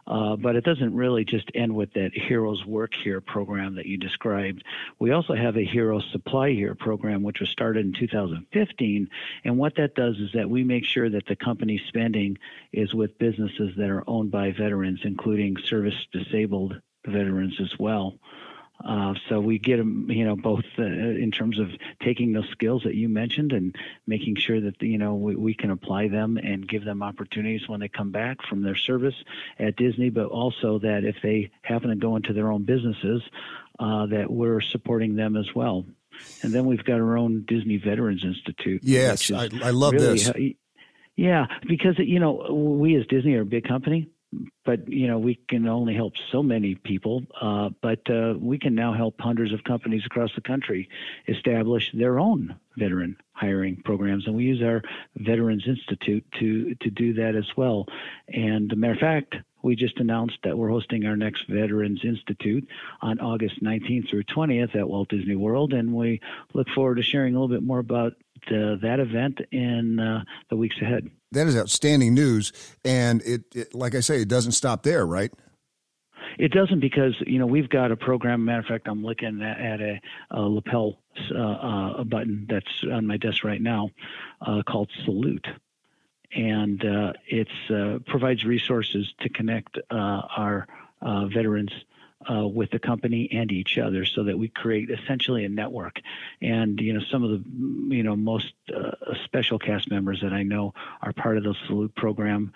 Uh, 0.07 0.35
but 0.35 0.55
it 0.55 0.63
doesn't 0.63 0.93
really 0.93 1.25
just 1.25 1.49
end 1.55 1.73
with 1.73 1.93
that 1.93 2.11
Heroes 2.13 2.63
Work 2.65 2.93
Here 2.93 3.21
program 3.21 3.75
that 3.75 3.87
you 3.87 3.97
described. 3.97 4.63
We 4.99 5.11
also 5.11 5.33
have 5.33 5.57
a 5.57 5.65
Heroes 5.65 6.07
Supply 6.11 6.51
Here 6.51 6.75
program, 6.75 7.23
which 7.23 7.39
was 7.39 7.49
started 7.49 7.85
in 7.85 7.93
2015. 7.93 9.09
And 9.43 9.57
what 9.57 9.75
that 9.77 9.95
does 9.95 10.17
is 10.17 10.31
that 10.33 10.49
we 10.49 10.63
make 10.63 10.85
sure 10.85 11.09
that 11.09 11.25
the 11.25 11.35
company 11.35 11.81
spending 11.87 12.37
is 12.71 12.93
with 12.93 13.17
businesses 13.17 13.75
that 13.77 13.89
are 13.89 14.03
owned 14.07 14.29
by 14.29 14.51
veterans, 14.51 14.99
including 15.03 15.57
service 15.57 15.95
disabled 16.11 16.79
veterans 17.05 17.59
as 17.59 17.73
well. 17.79 18.19
Uh, 18.83 19.13
so 19.29 19.39
we 19.39 19.57
get 19.57 19.77
them, 19.77 20.09
you 20.11 20.25
know, 20.25 20.35
both 20.35 20.65
uh, 20.77 20.83
in 20.83 21.31
terms 21.31 21.59
of 21.59 21.69
taking 22.01 22.33
those 22.33 22.49
skills 22.49 22.83
that 22.83 22.93
you 22.93 23.07
mentioned 23.07 23.53
and 23.53 23.75
making 24.05 24.35
sure 24.35 24.59
that 24.59 24.81
you 24.81 24.97
know 24.97 25.15
we, 25.15 25.35
we, 25.35 25.53
can 25.53 25.71
apply 25.71 26.07
them 26.07 26.37
and 26.37 26.67
give 26.67 26.83
them 26.83 27.01
opportunities 27.01 27.67
when 27.67 27.79
they 27.79 27.87
come 27.87 28.11
back 28.11 28.37
from 28.47 28.61
their 28.61 28.75
service 28.75 29.15
at 29.59 29.75
Disney, 29.77 30.09
but 30.09 30.27
also 30.27 30.77
that 30.79 31.03
if 31.03 31.15
they 31.23 31.51
happen 31.61 31.89
to 31.89 31.95
go 31.95 32.15
into 32.15 32.33
their 32.33 32.51
own 32.51 32.63
businesses, 32.63 33.21
uh, 33.79 34.05
that 34.07 34.29
we're 34.29 34.61
supporting 34.61 35.15
them 35.15 35.35
as 35.35 35.47
well. 35.55 35.85
And 36.43 36.53
then 36.53 36.65
we've 36.65 36.83
got 36.83 36.99
our 36.99 37.17
own 37.17 37.43
Disney 37.47 37.77
Veterans 37.77 38.23
Institute. 38.23 38.81
Yes, 38.83 39.31
I, 39.31 39.49
I, 39.63 39.71
love 39.71 39.93
really, 39.93 40.19
this. 40.19 40.31
Yeah, 41.15 41.45
because 41.67 41.95
you 41.97 42.19
know 42.19 42.53
we 42.53 42.95
as 42.95 43.07
Disney 43.07 43.35
are 43.35 43.41
a 43.41 43.45
big 43.45 43.65
company, 43.65 44.09
but 44.63 44.87
you 44.89 45.07
know 45.07 45.19
we 45.19 45.35
can 45.47 45.67
only 45.67 45.93
help 45.93 46.13
so 46.31 46.41
many 46.43 46.75
people 46.75 47.23
uh, 47.41 47.69
but 47.81 48.09
uh, 48.09 48.33
we 48.39 48.57
can 48.57 48.75
now 48.75 48.93
help 48.93 49.19
hundreds 49.19 49.53
of 49.53 49.63
companies 49.63 50.03
across 50.05 50.31
the 50.35 50.41
country 50.41 50.89
establish 51.27 51.91
their 51.93 52.19
own 52.19 52.55
veteran 52.77 53.15
hiring 53.33 53.81
programs 53.83 54.25
and 54.27 54.35
we 54.35 54.43
use 54.43 54.61
our 54.61 54.81
veterans 55.17 55.63
institute 55.67 56.25
to 56.39 56.75
to 56.75 56.89
do 56.89 57.13
that 57.13 57.35
as 57.35 57.45
well 57.57 57.85
and 58.29 58.71
a 58.71 58.75
matter 58.75 58.93
of 58.93 58.99
fact 58.99 59.35
we 59.61 59.75
just 59.75 59.99
announced 59.99 60.37
that 60.43 60.55
we're 60.55 60.69
hosting 60.69 61.07
our 61.07 61.17
next 61.17 61.49
Veterans 61.49 62.01
Institute 62.03 62.67
on 63.01 63.19
August 63.19 63.63
19th 63.63 64.07
through 64.11 64.23
20th 64.25 64.75
at 64.75 64.87
Walt 64.87 65.09
Disney 65.09 65.35
World, 65.35 65.73
and 65.73 65.91
we 65.91 66.21
look 66.53 66.67
forward 66.75 66.97
to 66.97 67.01
sharing 67.01 67.33
a 67.33 67.41
little 67.41 67.55
bit 67.55 67.65
more 67.65 67.79
about 67.79 68.13
uh, 68.45 68.75
that 68.83 68.99
event 68.99 69.41
in 69.51 69.99
uh, 69.99 70.23
the 70.51 70.55
weeks 70.55 70.75
ahead 70.83 71.09
that 71.35 71.47
is 71.47 71.55
outstanding 71.55 72.13
news. 72.13 72.51
And 72.83 73.21
it, 73.23 73.43
it, 73.53 73.75
like 73.75 73.93
I 73.93 73.99
say, 73.99 74.21
it 74.21 74.27
doesn't 74.27 74.53
stop 74.53 74.83
there, 74.83 75.05
right? 75.05 75.31
It 76.37 76.51
doesn't 76.51 76.79
because 76.79 77.13
you 77.25 77.39
know 77.39 77.45
we've 77.45 77.69
got 77.69 77.91
a 77.91 77.95
program. 77.95 78.43
Matter 78.43 78.59
of 78.59 78.65
fact, 78.65 78.87
I'm 78.87 79.03
looking 79.03 79.41
at, 79.41 79.59
at 79.59 79.81
a, 79.81 80.01
a, 80.31 80.41
lapel 80.41 80.99
uh, 81.31 81.37
uh, 81.37 82.03
button 82.03 82.45
that's 82.49 82.83
on 82.91 83.07
my 83.07 83.17
desk 83.17 83.43
right 83.43 83.61
now 83.61 83.89
uh, 84.41 84.61
called 84.63 84.89
Salute, 85.03 85.47
and 86.33 86.83
uh, 86.85 87.13
it 87.27 87.47
uh, 87.69 87.99
provides 88.05 88.43
resources 88.43 89.13
to 89.21 89.29
connect 89.29 89.77
our 89.91 90.67
veterans 91.01 91.71
uh, 92.29 92.47
with 92.47 92.71
the 92.71 92.79
company 92.79 93.29
and 93.31 93.51
each 93.51 93.77
other 93.77 94.05
so 94.05 94.23
that 94.23 94.37
we 94.37 94.47
create 94.47 94.89
essentially 94.89 95.45
a 95.45 95.49
network. 95.49 95.99
And, 96.41 96.79
you 96.79 96.93
know, 96.93 97.01
some 97.11 97.23
of 97.23 97.29
the, 97.29 97.95
you 97.95 98.03
know, 98.03 98.15
most 98.15 98.53
uh, 98.75 98.91
special 99.25 99.59
cast 99.59 99.91
members 99.91 100.21
that 100.21 100.33
I 100.33 100.43
know 100.43 100.73
are 101.01 101.13
part 101.13 101.37
of 101.37 101.43
the 101.43 101.55
Salute 101.67 101.93
program. 101.95 102.53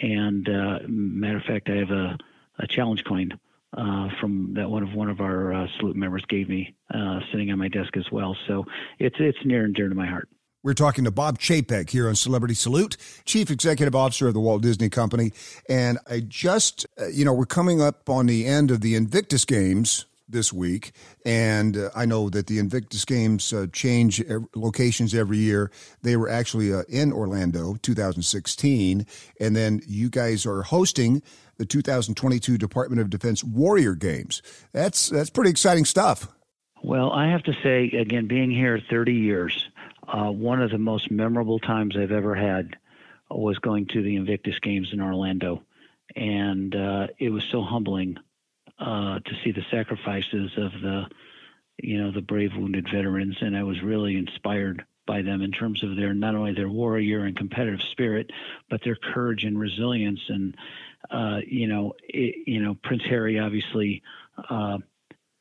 And 0.00 0.48
uh, 0.48 0.80
matter 0.86 1.36
of 1.36 1.44
fact, 1.44 1.68
I 1.68 1.76
have 1.76 1.90
a, 1.90 2.18
a 2.58 2.66
challenge 2.66 3.04
coin 3.04 3.38
uh, 3.76 4.08
from 4.20 4.54
that 4.54 4.68
one 4.68 4.82
of 4.82 4.92
one 4.94 5.08
of 5.08 5.20
our 5.20 5.52
uh, 5.52 5.66
Salute 5.78 5.96
members 5.96 6.24
gave 6.28 6.48
me 6.48 6.74
uh, 6.92 7.20
sitting 7.30 7.50
on 7.50 7.58
my 7.58 7.68
desk 7.68 7.96
as 7.96 8.04
well. 8.12 8.36
So 8.46 8.64
it's, 8.98 9.16
it's 9.18 9.38
near 9.44 9.64
and 9.64 9.74
dear 9.74 9.88
to 9.88 9.94
my 9.94 10.06
heart. 10.06 10.28
We're 10.64 10.74
talking 10.74 11.02
to 11.04 11.10
Bob 11.10 11.40
Chapek 11.40 11.90
here 11.90 12.08
on 12.08 12.14
Celebrity 12.14 12.54
Salute, 12.54 12.96
Chief 13.24 13.50
Executive 13.50 13.96
Officer 13.96 14.28
of 14.28 14.34
the 14.34 14.40
Walt 14.40 14.62
Disney 14.62 14.88
Company. 14.88 15.32
And 15.68 15.98
I 16.08 16.20
just, 16.20 16.86
uh, 17.00 17.08
you 17.08 17.24
know, 17.24 17.32
we're 17.32 17.46
coming 17.46 17.80
up 17.80 18.08
on 18.08 18.26
the 18.26 18.46
end 18.46 18.70
of 18.70 18.80
the 18.80 18.94
Invictus 18.94 19.44
Games 19.44 20.06
this 20.32 20.52
week. 20.52 20.92
And 21.24 21.76
uh, 21.76 21.90
I 21.94 22.04
know 22.04 22.28
that 22.30 22.46
the 22.46 22.58
Invictus 22.58 23.04
Games 23.04 23.52
uh, 23.52 23.66
change 23.72 24.22
locations 24.54 25.14
every 25.14 25.38
year. 25.38 25.70
They 26.02 26.16
were 26.16 26.28
actually 26.28 26.72
uh, 26.72 26.82
in 26.88 27.12
Orlando 27.12 27.76
2016. 27.82 29.06
And 29.40 29.56
then 29.56 29.80
you 29.86 30.10
guys 30.10 30.44
are 30.44 30.62
hosting 30.62 31.22
the 31.58 31.66
2022 31.66 32.58
Department 32.58 33.00
of 33.00 33.10
Defense 33.10 33.44
Warrior 33.44 33.94
Games. 33.94 34.42
That's, 34.72 35.08
that's 35.08 35.30
pretty 35.30 35.50
exciting 35.50 35.84
stuff. 35.84 36.28
Well, 36.82 37.12
I 37.12 37.28
have 37.28 37.44
to 37.44 37.52
say, 37.62 37.84
again, 37.90 38.26
being 38.26 38.50
here 38.50 38.80
30 38.90 39.12
years, 39.12 39.68
uh, 40.08 40.30
one 40.30 40.60
of 40.60 40.70
the 40.70 40.78
most 40.78 41.10
memorable 41.10 41.60
times 41.60 41.96
I've 41.96 42.10
ever 42.10 42.34
had 42.34 42.76
was 43.30 43.58
going 43.58 43.86
to 43.86 44.02
the 44.02 44.16
Invictus 44.16 44.58
Games 44.58 44.90
in 44.92 45.00
Orlando, 45.00 45.62
and 46.16 46.74
uh, 46.74 47.06
it 47.18 47.30
was 47.30 47.44
so 47.44 47.62
humbling 47.62 48.18
uh, 48.82 49.20
to 49.20 49.32
see 49.44 49.52
the 49.52 49.64
sacrifices 49.70 50.50
of 50.56 50.72
the, 50.82 51.06
you 51.80 52.02
know, 52.02 52.10
the 52.10 52.20
brave 52.20 52.50
wounded 52.56 52.88
veterans, 52.92 53.36
and 53.40 53.56
I 53.56 53.62
was 53.62 53.80
really 53.80 54.16
inspired 54.16 54.84
by 55.06 55.22
them 55.22 55.40
in 55.40 55.52
terms 55.52 55.84
of 55.84 55.96
their 55.96 56.12
not 56.12 56.34
only 56.34 56.52
their 56.52 56.68
warrior 56.68 57.24
and 57.24 57.36
competitive 57.36 57.80
spirit, 57.92 58.30
but 58.68 58.82
their 58.84 58.96
courage 58.96 59.44
and 59.44 59.58
resilience. 59.58 60.20
And 60.28 60.56
uh, 61.10 61.40
you 61.46 61.68
know, 61.68 61.94
it, 62.08 62.48
you 62.48 62.60
know, 62.60 62.76
Prince 62.82 63.02
Harry 63.08 63.38
obviously, 63.38 64.02
uh, 64.50 64.78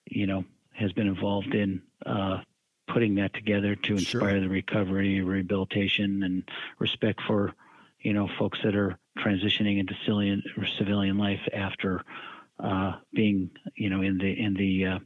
you 0.05 0.27
know, 0.27 0.45
has 0.73 0.91
been 0.91 1.07
involved 1.07 1.55
in 1.55 1.81
uh, 2.05 2.41
putting 2.87 3.15
that 3.15 3.33
together 3.33 3.75
to 3.75 3.93
inspire 3.93 4.31
sure. 4.31 4.39
the 4.39 4.49
recovery, 4.49 5.21
rehabilitation, 5.21 6.21
and 6.21 6.43
respect 6.77 7.21
for 7.25 7.55
you 8.01 8.13
know 8.13 8.29
folks 8.37 8.59
that 8.63 8.75
are 8.75 8.99
transitioning 9.17 9.79
into 9.79 9.95
civilian 10.05 10.43
civilian 10.77 11.17
life 11.17 11.41
after 11.53 12.03
uh, 12.61 12.93
being 13.13 13.49
you 13.75 13.89
know 13.89 14.01
in 14.01 14.17
the 14.17 14.31
in 14.39 14.53
the 14.53 14.85
uh, 14.85 14.99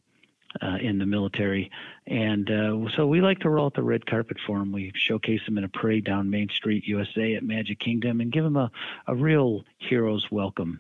uh, 0.61 0.77
in 0.77 0.97
the 0.97 1.05
military, 1.05 1.71
and 2.07 2.49
uh, 2.49 2.89
so 2.95 3.07
we 3.07 3.21
like 3.21 3.39
to 3.39 3.49
roll 3.49 3.65
out 3.65 3.73
the 3.73 3.83
red 3.83 4.05
carpet 4.05 4.37
for 4.45 4.59
them. 4.59 4.71
We 4.71 4.91
showcase 4.95 5.41
them 5.45 5.57
in 5.57 5.63
a 5.63 5.69
parade 5.69 6.05
down 6.05 6.29
Main 6.29 6.49
Street, 6.49 6.85
USA, 6.87 7.35
at 7.35 7.43
Magic 7.43 7.79
Kingdom, 7.79 8.21
and 8.21 8.31
give 8.31 8.43
them 8.43 8.57
a, 8.57 8.71
a 9.07 9.15
real 9.15 9.63
hero's 9.77 10.29
welcome 10.31 10.79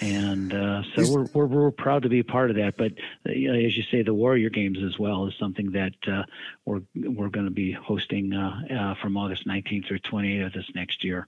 and 0.00 0.52
uh, 0.52 0.82
so 0.94 1.12
we're, 1.12 1.24
we're, 1.32 1.46
we're 1.46 1.70
proud 1.70 2.02
to 2.02 2.08
be 2.08 2.20
a 2.20 2.24
part 2.24 2.50
of 2.50 2.56
that. 2.56 2.76
But 2.76 2.92
uh, 3.26 3.32
as 3.32 3.76
you 3.76 3.82
say, 3.90 4.02
the 4.02 4.14
Warrior 4.14 4.50
Games 4.50 4.78
as 4.82 4.98
well 4.98 5.26
is 5.26 5.34
something 5.38 5.72
that 5.72 5.94
uh, 6.06 6.24
we're 6.64 6.82
we're 6.94 7.28
going 7.28 7.46
to 7.46 7.52
be 7.52 7.72
hosting 7.72 8.32
uh, 8.32 8.60
uh, 8.70 8.94
from 9.02 9.16
August 9.16 9.46
19th 9.46 9.86
through 9.86 10.00
28th 10.00 10.46
of 10.46 10.52
this 10.52 10.70
next 10.74 11.04
year 11.04 11.26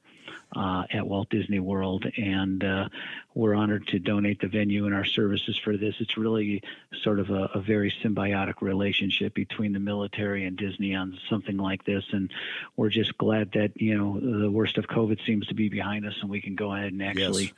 uh, 0.57 0.85
at 0.93 1.07
Walt 1.07 1.29
Disney 1.31 1.61
World, 1.61 2.07
and 2.17 2.65
we're 3.35 3.55
honored 3.55 3.87
to 3.89 3.99
donate 3.99 4.41
the 4.41 4.49
venue 4.49 4.87
and 4.87 4.95
our 4.95 5.05
services 5.05 5.57
for 5.57 5.77
this. 5.77 5.95
It's 6.01 6.17
really 6.17 6.63
sort 7.03 7.21
of 7.21 7.31
a, 7.31 7.51
a 7.55 7.61
very 7.61 7.93
symbiotic 8.03 8.61
relationship 8.61 9.35
between 9.35 9.73
the 9.73 9.79
military 9.79 10.47
and 10.47 10.57
Disney 10.57 10.95
on 10.95 11.19
something 11.29 11.57
like 11.57 11.85
this, 11.85 12.05
and 12.13 12.31
we're 12.77 12.91
just 12.91 13.17
glad 13.19 13.53
that 13.53 13.73
you 13.81 13.97
know 13.97 14.19
the 14.19 14.51
worst 14.51 14.79
of 14.79 14.87
COVID 14.87 15.25
seems 15.25 15.47
to 15.49 15.55
be 15.55 15.69
behind 15.69 16.07
us, 16.07 16.15
and 16.21 16.31
we 16.31 16.41
can 16.41 16.55
go 16.55 16.75
ahead 16.75 16.93
and 16.93 17.03
actually. 17.03 17.45
Yes 17.45 17.53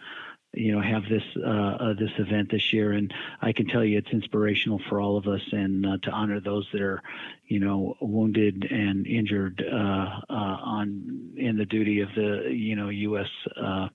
you 0.54 0.72
know 0.72 0.80
have 0.80 1.04
this 1.08 1.22
uh, 1.36 1.48
uh, 1.48 1.92
this 1.94 2.10
event 2.18 2.50
this 2.50 2.72
year, 2.72 2.92
and 2.92 3.12
I 3.40 3.52
can 3.52 3.66
tell 3.66 3.84
you 3.84 3.98
it's 3.98 4.10
inspirational 4.10 4.80
for 4.88 5.00
all 5.00 5.16
of 5.16 5.26
us, 5.26 5.40
and 5.50 5.86
uh, 5.86 5.98
to 6.02 6.10
honor 6.10 6.40
those 6.40 6.68
that 6.72 6.82
are, 6.82 7.02
you 7.46 7.60
know, 7.60 7.96
wounded 8.00 8.66
and 8.70 9.06
injured 9.06 9.64
uh, 9.66 9.76
uh, 9.76 10.32
on 10.32 11.32
in 11.36 11.56
the 11.56 11.64
duty 11.64 12.00
of 12.00 12.08
the 12.14 12.50
you 12.52 12.76
know 12.76 12.88
U.S. 12.90 13.28
Uh, 13.56 13.88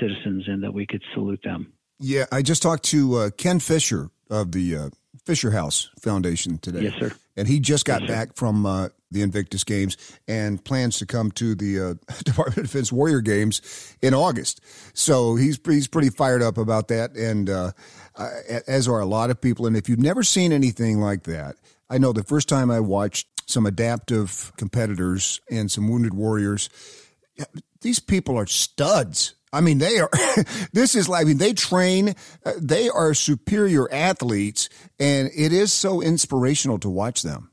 citizens, 0.00 0.48
and 0.48 0.62
that 0.62 0.72
we 0.72 0.86
could 0.86 1.02
salute 1.14 1.40
them. 1.44 1.72
Yeah, 1.98 2.24
I 2.32 2.42
just 2.42 2.62
talked 2.62 2.84
to 2.84 3.30
Ken 3.36 3.60
Fisher 3.60 4.10
of 4.30 4.52
the 4.52 4.90
Fisher 5.26 5.50
House 5.50 5.90
Foundation 6.00 6.58
today. 6.58 6.82
Yes, 6.82 6.94
sir. 6.98 7.12
And 7.40 7.48
he 7.48 7.58
just 7.58 7.86
got 7.86 8.06
back 8.06 8.36
from 8.36 8.66
the 9.10 9.22
Invictus 9.22 9.64
Games 9.64 9.96
and 10.28 10.62
plans 10.62 10.98
to 10.98 11.06
come 11.06 11.30
to 11.32 11.54
the 11.54 11.80
uh, 11.80 11.94
Department 12.24 12.58
of 12.58 12.64
Defense 12.64 12.92
Warrior 12.92 13.22
Games 13.22 13.96
in 14.02 14.12
August. 14.12 14.60
So 14.92 15.36
he's 15.36 15.58
he's 15.64 15.88
pretty 15.88 16.10
fired 16.10 16.42
up 16.42 16.58
about 16.58 16.88
that, 16.88 17.16
and 17.16 17.48
uh, 17.48 17.72
as 18.68 18.86
are 18.86 19.00
a 19.00 19.06
lot 19.06 19.30
of 19.30 19.40
people. 19.40 19.66
And 19.66 19.74
if 19.74 19.88
you've 19.88 19.98
never 19.98 20.22
seen 20.22 20.52
anything 20.52 21.00
like 21.00 21.22
that, 21.22 21.56
I 21.88 21.96
know 21.96 22.12
the 22.12 22.22
first 22.22 22.46
time 22.46 22.70
I 22.70 22.80
watched 22.80 23.26
some 23.48 23.64
adaptive 23.64 24.52
competitors 24.58 25.40
and 25.50 25.70
some 25.70 25.88
wounded 25.88 26.12
warriors, 26.12 26.68
these 27.80 28.00
people 28.00 28.36
are 28.36 28.46
studs. 28.46 29.34
I 29.52 29.60
mean, 29.60 29.78
they 29.78 29.98
are, 29.98 30.10
this 30.72 30.94
is 30.94 31.08
like, 31.08 31.22
I 31.22 31.28
mean, 31.28 31.38
they 31.38 31.52
train, 31.52 32.14
uh, 32.44 32.52
they 32.58 32.88
are 32.88 33.14
superior 33.14 33.92
athletes, 33.92 34.68
and 34.98 35.30
it 35.34 35.52
is 35.52 35.72
so 35.72 36.00
inspirational 36.00 36.78
to 36.80 36.90
watch 36.90 37.22
them. 37.22 37.50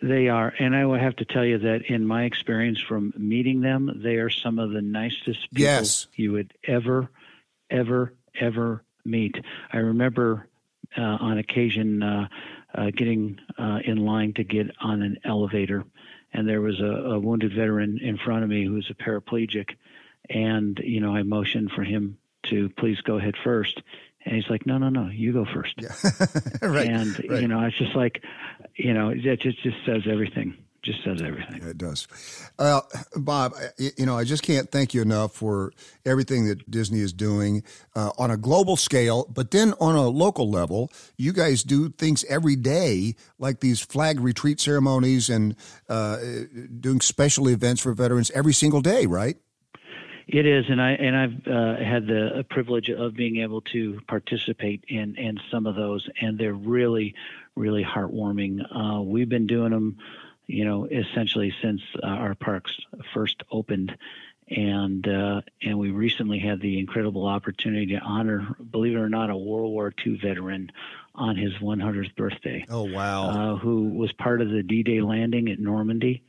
They 0.00 0.28
are. 0.28 0.54
And 0.58 0.76
I 0.76 0.86
will 0.86 0.98
have 0.98 1.16
to 1.16 1.24
tell 1.24 1.44
you 1.44 1.58
that 1.58 1.82
in 1.86 2.06
my 2.06 2.24
experience 2.24 2.80
from 2.80 3.12
meeting 3.16 3.60
them, 3.60 4.00
they 4.02 4.16
are 4.16 4.30
some 4.30 4.60
of 4.60 4.70
the 4.70 4.82
nicest 4.82 5.50
people 5.50 5.62
yes. 5.62 6.06
you 6.14 6.32
would 6.32 6.54
ever, 6.64 7.10
ever, 7.70 8.14
ever 8.38 8.84
meet. 9.04 9.36
I 9.72 9.78
remember 9.78 10.48
uh, 10.96 11.02
on 11.02 11.38
occasion 11.38 12.02
uh, 12.04 12.28
uh, 12.74 12.90
getting 12.96 13.40
uh, 13.58 13.80
in 13.84 13.98
line 13.98 14.32
to 14.34 14.44
get 14.44 14.70
on 14.80 15.02
an 15.02 15.18
elevator, 15.24 15.84
and 16.32 16.48
there 16.48 16.60
was 16.60 16.80
a, 16.80 16.84
a 16.84 17.18
wounded 17.18 17.52
veteran 17.52 17.98
in 17.98 18.16
front 18.16 18.44
of 18.44 18.48
me 18.48 18.64
who 18.64 18.74
was 18.74 18.90
a 18.90 18.94
paraplegic 18.94 19.70
and, 20.30 20.78
you 20.82 21.00
know, 21.00 21.14
I 21.14 21.24
motioned 21.24 21.72
for 21.72 21.82
him 21.82 22.16
to 22.44 22.68
please 22.70 23.00
go 23.00 23.18
ahead 23.18 23.34
first. 23.42 23.82
And 24.24 24.36
he's 24.36 24.48
like, 24.48 24.64
no, 24.64 24.78
no, 24.78 24.88
no, 24.88 25.08
you 25.08 25.32
go 25.32 25.44
first. 25.44 25.74
Yeah. 25.78 25.94
right. 26.62 26.88
And, 26.88 27.18
right. 27.28 27.42
you 27.42 27.48
know, 27.48 27.64
it's 27.64 27.76
just 27.76 27.96
like, 27.96 28.22
you 28.76 28.94
know, 28.94 29.10
it 29.10 29.40
just, 29.40 29.62
just 29.62 29.76
says 29.84 30.02
everything. 30.06 30.56
Just 30.82 31.04
says 31.04 31.20
everything. 31.20 31.60
Yeah, 31.60 31.70
it 31.70 31.78
does. 31.78 32.08
Uh, 32.58 32.80
Bob, 33.16 33.52
you 33.78 34.06
know, 34.06 34.16
I 34.16 34.24
just 34.24 34.42
can't 34.42 34.70
thank 34.70 34.94
you 34.94 35.02
enough 35.02 35.34
for 35.34 35.72
everything 36.06 36.46
that 36.46 36.70
Disney 36.70 37.00
is 37.00 37.12
doing 37.12 37.64
uh, 37.94 38.12
on 38.16 38.30
a 38.30 38.38
global 38.38 38.76
scale, 38.76 39.26
but 39.28 39.50
then 39.50 39.74
on 39.78 39.94
a 39.94 40.08
local 40.08 40.48
level, 40.48 40.90
you 41.18 41.34
guys 41.34 41.62
do 41.62 41.90
things 41.90 42.24
every 42.30 42.56
day, 42.56 43.14
like 43.38 43.60
these 43.60 43.80
flag 43.80 44.20
retreat 44.20 44.58
ceremonies 44.58 45.28
and 45.28 45.54
uh, 45.90 46.16
doing 46.80 47.02
special 47.02 47.48
events 47.48 47.82
for 47.82 47.92
veterans 47.92 48.30
every 48.30 48.54
single 48.54 48.80
day, 48.80 49.04
right? 49.04 49.36
It 50.32 50.46
is, 50.46 50.66
and 50.68 50.80
I 50.80 50.92
and 50.92 51.16
I've 51.16 51.48
uh, 51.48 51.76
had 51.84 52.06
the 52.06 52.46
privilege 52.48 52.88
of 52.88 53.14
being 53.14 53.38
able 53.38 53.62
to 53.72 54.00
participate 54.06 54.84
in 54.86 55.16
in 55.16 55.40
some 55.50 55.66
of 55.66 55.74
those, 55.74 56.08
and 56.20 56.38
they're 56.38 56.52
really, 56.52 57.16
really 57.56 57.82
heartwarming. 57.82 58.60
Uh, 58.70 59.02
we've 59.02 59.28
been 59.28 59.48
doing 59.48 59.72
them, 59.72 59.98
you 60.46 60.64
know, 60.64 60.84
essentially 60.84 61.52
since 61.60 61.80
uh, 62.00 62.06
our 62.06 62.36
parks 62.36 62.70
first 63.12 63.42
opened, 63.50 63.96
and 64.46 65.08
uh, 65.08 65.40
and 65.62 65.76
we 65.80 65.90
recently 65.90 66.38
had 66.38 66.60
the 66.60 66.78
incredible 66.78 67.26
opportunity 67.26 67.86
to 67.86 67.98
honor, 67.98 68.54
believe 68.70 68.94
it 68.94 69.00
or 69.00 69.08
not, 69.08 69.30
a 69.30 69.36
World 69.36 69.72
War 69.72 69.92
II 70.06 70.16
veteran 70.22 70.70
on 71.12 71.34
his 71.34 71.54
100th 71.54 72.14
birthday. 72.14 72.64
Oh 72.70 72.84
wow! 72.84 73.30
Uh, 73.30 73.56
who 73.56 73.88
was 73.88 74.12
part 74.12 74.40
of 74.40 74.50
the 74.50 74.62
D-Day 74.62 75.00
landing 75.00 75.48
at 75.48 75.58
Normandy, 75.58 76.22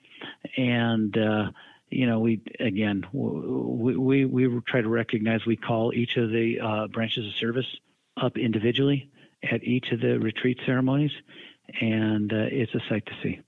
and 0.58 1.16
uh, 1.16 1.52
you 1.92 2.08
know, 2.08 2.20
we 2.20 2.42
again 2.60 3.06
we 3.12 3.96
we, 3.96 4.26
we 4.26 4.62
try 4.62 4.82
to 4.82 4.90
recognize. 4.90 5.46
We 5.46 5.58
call 5.58 5.94
each 5.94 6.18
of 6.18 6.32
the 6.32 6.60
uh, 6.60 6.88
branches 6.88 7.28
of 7.28 7.34
service 7.34 7.68
up 8.18 8.38
individually 8.38 9.12
at 9.44 9.64
each 9.64 9.92
of 9.92 10.00
the 10.00 10.20
retreat 10.20 10.60
ceremonies, 10.66 11.12
and 11.80 12.32
uh, 12.32 12.48
it's 12.50 12.74
a 12.74 12.80
sight 12.90 13.06
to 13.08 13.14
see. 13.22 13.42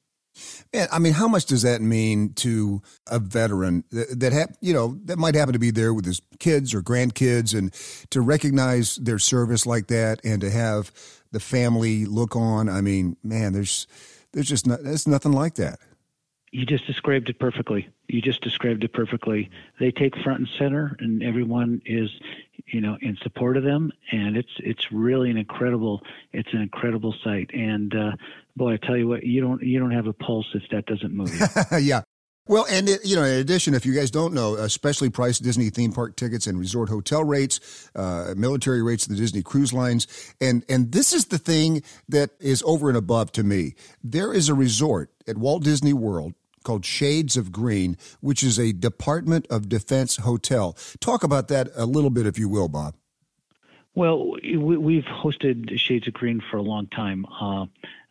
Man, 0.73 0.87
I 0.91 0.99
mean, 0.99 1.13
how 1.13 1.27
much 1.27 1.45
does 1.45 1.61
that 1.61 1.81
mean 1.81 2.33
to 2.35 2.81
a 3.07 3.19
veteran 3.19 3.83
that, 3.91 4.19
that 4.19 4.33
ha- 4.33 4.53
you 4.59 4.73
know 4.73 4.99
that 5.05 5.17
might 5.17 5.35
happen 5.35 5.53
to 5.53 5.59
be 5.59 5.71
there 5.71 5.93
with 5.93 6.05
his 6.05 6.21
kids 6.39 6.73
or 6.73 6.81
grandkids, 6.81 7.57
and 7.57 7.73
to 8.09 8.19
recognize 8.19 8.97
their 8.97 9.19
service 9.19 9.65
like 9.65 9.87
that, 9.87 10.19
and 10.23 10.41
to 10.41 10.49
have 10.49 10.91
the 11.31 11.39
family 11.39 12.05
look 12.05 12.35
on? 12.35 12.67
I 12.67 12.81
mean, 12.81 13.15
man, 13.23 13.53
there's 13.53 13.87
there's 14.33 14.49
just 14.49 14.67
there's 14.67 15.07
nothing 15.07 15.31
like 15.31 15.55
that 15.55 15.79
you 16.53 16.67
just 16.67 16.85
described 16.85 17.29
it 17.29 17.39
perfectly. 17.39 17.89
You 18.07 18.21
just 18.21 18.41
described 18.41 18.83
it 18.83 18.93
perfectly. 18.93 19.49
They 19.79 19.89
take 19.91 20.15
front 20.19 20.39
and 20.39 20.49
center, 20.59 20.95
and 20.99 21.23
everyone 21.23 21.81
is, 21.83 22.11
you 22.67 22.79
know, 22.79 22.95
in 23.01 23.17
support 23.23 23.57
of 23.57 23.63
them. 23.63 23.91
And 24.11 24.37
it's 24.37 24.51
it's 24.59 24.91
really 24.91 25.31
an 25.31 25.37
incredible 25.37 26.01
it's 26.31 26.53
an 26.53 26.61
incredible 26.61 27.15
sight. 27.23 27.49
And 27.55 27.95
uh, 27.95 28.11
boy, 28.55 28.73
I 28.73 28.77
tell 28.77 28.95
you 28.95 29.07
what, 29.07 29.23
you 29.23 29.41
don't 29.41 29.63
you 29.63 29.79
don't 29.79 29.91
have 29.91 30.05
a 30.05 30.13
pulse 30.13 30.45
if 30.53 30.61
that 30.69 30.85
doesn't 30.85 31.11
move 31.11 31.33
you. 31.33 31.77
yeah. 31.79 32.03
Well, 32.45 32.65
and 32.69 32.89
it, 32.89 33.05
you 33.05 33.15
know, 33.15 33.23
in 33.23 33.39
addition, 33.39 33.73
if 33.73 33.85
you 33.85 33.93
guys 33.93 34.11
don't 34.11 34.33
know, 34.33 34.55
especially 34.55 35.09
priced 35.09 35.43
Disney 35.43 35.69
theme 35.69 35.93
park 35.93 36.17
tickets 36.17 36.45
and 36.45 36.59
resort 36.59 36.89
hotel 36.89 37.23
rates, 37.23 37.89
uh, 37.95 38.33
military 38.37 38.83
rates, 38.83 39.07
the 39.07 39.15
Disney 39.15 39.41
cruise 39.41 39.73
lines, 39.73 40.35
and 40.39 40.63
and 40.69 40.91
this 40.91 41.13
is 41.13 41.25
the 41.25 41.39
thing 41.39 41.81
that 42.09 42.31
is 42.39 42.61
over 42.63 42.89
and 42.89 42.97
above 42.97 43.31
to 43.31 43.43
me. 43.43 43.73
There 44.03 44.33
is 44.33 44.49
a 44.49 44.53
resort 44.53 45.09
at 45.27 45.37
Walt 45.37 45.63
Disney 45.63 45.93
World 45.93 46.35
called 46.63 46.85
Shades 46.85 47.37
of 47.37 47.51
Green, 47.51 47.97
which 48.21 48.43
is 48.43 48.59
a 48.59 48.71
Department 48.73 49.45
of 49.49 49.69
Defense 49.69 50.17
hotel. 50.17 50.75
Talk 50.99 51.23
about 51.23 51.47
that 51.49 51.69
a 51.75 51.85
little 51.85 52.09
bit, 52.09 52.25
if 52.25 52.39
you 52.39 52.49
will, 52.49 52.67
Bob. 52.67 52.95
Well, 53.95 54.31
we've 54.31 55.03
hosted 55.03 55.77
Shades 55.77 56.07
of 56.07 56.13
Green 56.13 56.41
for 56.49 56.57
a 56.57 56.63
long 56.63 56.87
time, 56.87 57.27
uh, 57.27 57.65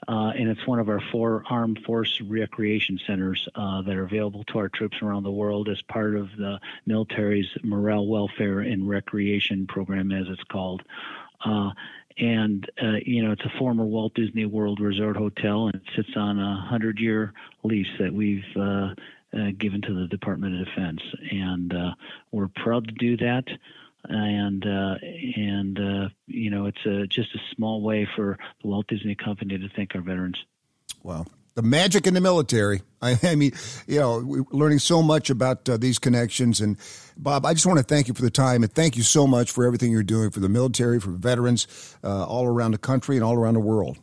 uh, 0.07 0.31
and 0.31 0.49
it's 0.49 0.65
one 0.65 0.79
of 0.79 0.89
our 0.89 1.01
four 1.11 1.43
armed 1.51 1.81
force 1.85 2.21
recreation 2.21 3.01
centers 3.05 3.49
uh, 3.57 3.83
that 3.83 3.97
are 3.97 4.05
available 4.05 4.45
to 4.45 4.59
our 4.59 4.69
troops 4.69 4.99
around 5.03 5.25
the 5.25 5.33
world 5.33 5.69
as 5.69 5.83
part 5.83 6.15
of 6.15 6.29
the 6.37 6.61
military's 6.87 7.49
morale, 7.65 8.07
welfare, 8.07 8.61
and 8.61 8.89
recreation 8.89 9.67
program, 9.67 10.13
as 10.13 10.29
it's 10.29 10.45
called. 10.45 10.83
And 12.19 12.71
uh, 12.83 12.99
you 13.05 13.23
know 13.23 13.33
it's 13.33 13.45
a 13.45 13.59
former 13.59 13.85
Walt 13.85 14.15
Disney 14.15 14.45
World 14.45 14.81
Resort 14.81 15.17
hotel, 15.17 15.67
and 15.67 15.75
it 15.77 15.83
sits 15.97 16.17
on 16.17 16.39
a 16.39 16.67
hundred-year 16.69 17.33
lease 17.65 17.89
that 17.99 18.13
we've 18.13 18.45
uh, 18.57 18.95
uh, 19.35 19.51
given 19.57 19.81
to 19.83 19.95
the 19.95 20.07
Department 20.09 20.61
of 20.61 20.67
Defense, 20.67 21.01
and 21.31 21.75
uh, 21.75 21.95
we're 22.31 22.49
proud 22.49 22.89
to 22.89 22.95
do 22.95 23.17
that. 23.19 23.45
And 24.05 24.67
uh, 24.67 24.97
and 25.37 25.79
uh, 25.79 26.09
you 26.27 26.51
know 26.51 26.67
it's 26.67 26.85
a, 26.85 27.07
just 27.07 27.35
a 27.35 27.39
small 27.55 27.83
way 27.83 28.07
for 28.17 28.37
the 28.61 28.69
Walt 28.69 28.89
Disney 28.89 29.15
Company 29.15 29.59
to 29.59 29.69
thank 29.69 29.95
our 29.95 30.01
veterans. 30.01 30.45
Wow, 31.03 31.27
the 31.55 31.63
magic 31.63 32.07
in 32.07 32.15
the 32.15 32.21
military. 32.21 32.83
I, 33.03 33.19
I 33.23 33.35
mean, 33.35 33.53
you 33.87 33.99
know, 33.99 34.47
learning 34.51 34.79
so 34.79 35.03
much 35.03 35.31
about 35.31 35.69
uh, 35.69 35.77
these 35.77 35.99
connections. 35.99 36.61
And 36.61 36.77
Bob, 37.17 37.45
I 37.45 37.53
just 37.53 37.67
want 37.67 37.79
to 37.79 37.85
thank 37.85 38.09
you 38.09 38.15
for 38.15 38.23
the 38.23 38.31
time 38.31 38.63
and 38.63 38.73
thank 38.73 38.97
you 38.97 39.03
so 39.03 39.27
much 39.27 39.51
for 39.51 39.65
everything 39.65 39.91
you're 39.91 40.03
doing 40.03 40.31
for 40.31 40.41
the 40.41 40.49
military, 40.49 41.01
for 41.01 41.11
veterans 41.11 41.97
uh, 42.05 42.25
all 42.27 42.47
around 42.47 42.73
the 42.73 42.79
country 42.79 43.17
and 43.17 43.25
all 43.25 43.35
around 43.35 43.55
the 43.55 43.61
world. 43.61 43.99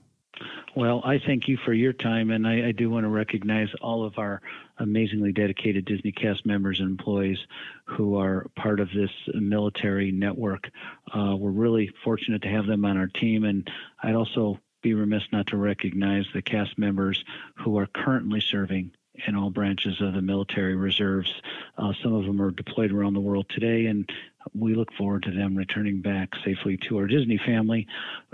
Well, 0.75 1.01
I 1.03 1.19
thank 1.19 1.47
you 1.47 1.57
for 1.65 1.73
your 1.73 1.93
time, 1.93 2.29
and 2.29 2.47
I, 2.47 2.67
I, 2.67 2.71
do 2.71 2.89
want 2.89 3.03
to 3.03 3.09
recognize 3.09 3.69
all 3.81 4.05
of 4.05 4.17
our 4.17 4.41
amazingly 4.77 5.31
dedicated 5.31 5.83
Disney 5.85 6.11
cast 6.11 6.45
members 6.45 6.79
and 6.79 6.89
employees 6.89 7.39
who 7.85 8.17
are 8.17 8.45
part 8.55 8.79
of 8.79 8.87
this 8.95 9.09
military 9.33 10.11
network. 10.11 10.69
Uh, 11.13 11.35
we're 11.35 11.49
really 11.49 11.91
fortunate 12.03 12.43
to 12.43 12.49
have 12.49 12.67
them 12.67 12.85
on 12.85 12.97
our 12.97 13.07
team, 13.07 13.43
and 13.43 13.69
I'd 14.01 14.15
also 14.15 14.59
be 14.81 14.93
remiss 14.93 15.23
not 15.31 15.47
to 15.47 15.57
recognize 15.57 16.25
the 16.33 16.41
cast 16.41 16.77
members 16.77 17.23
who 17.55 17.77
are 17.77 17.87
currently 17.87 18.41
serving 18.41 18.91
in 19.27 19.35
all 19.35 19.49
branches 19.49 19.99
of 20.01 20.13
the 20.13 20.21
military 20.21 20.75
reserves. 20.75 21.33
Uh, 21.77 21.93
some 22.01 22.13
of 22.13 22.25
them 22.25 22.41
are 22.41 22.51
deployed 22.51 22.91
around 22.91 23.13
the 23.13 23.19
world 23.19 23.45
today, 23.49 23.87
and 23.87 24.09
we 24.53 24.75
look 24.75 24.93
forward 24.93 25.23
to 25.23 25.31
them 25.31 25.55
returning 25.55 26.01
back 26.01 26.29
safely 26.43 26.77
to 26.77 26.97
our 26.97 27.07
Disney 27.07 27.37
family. 27.37 27.87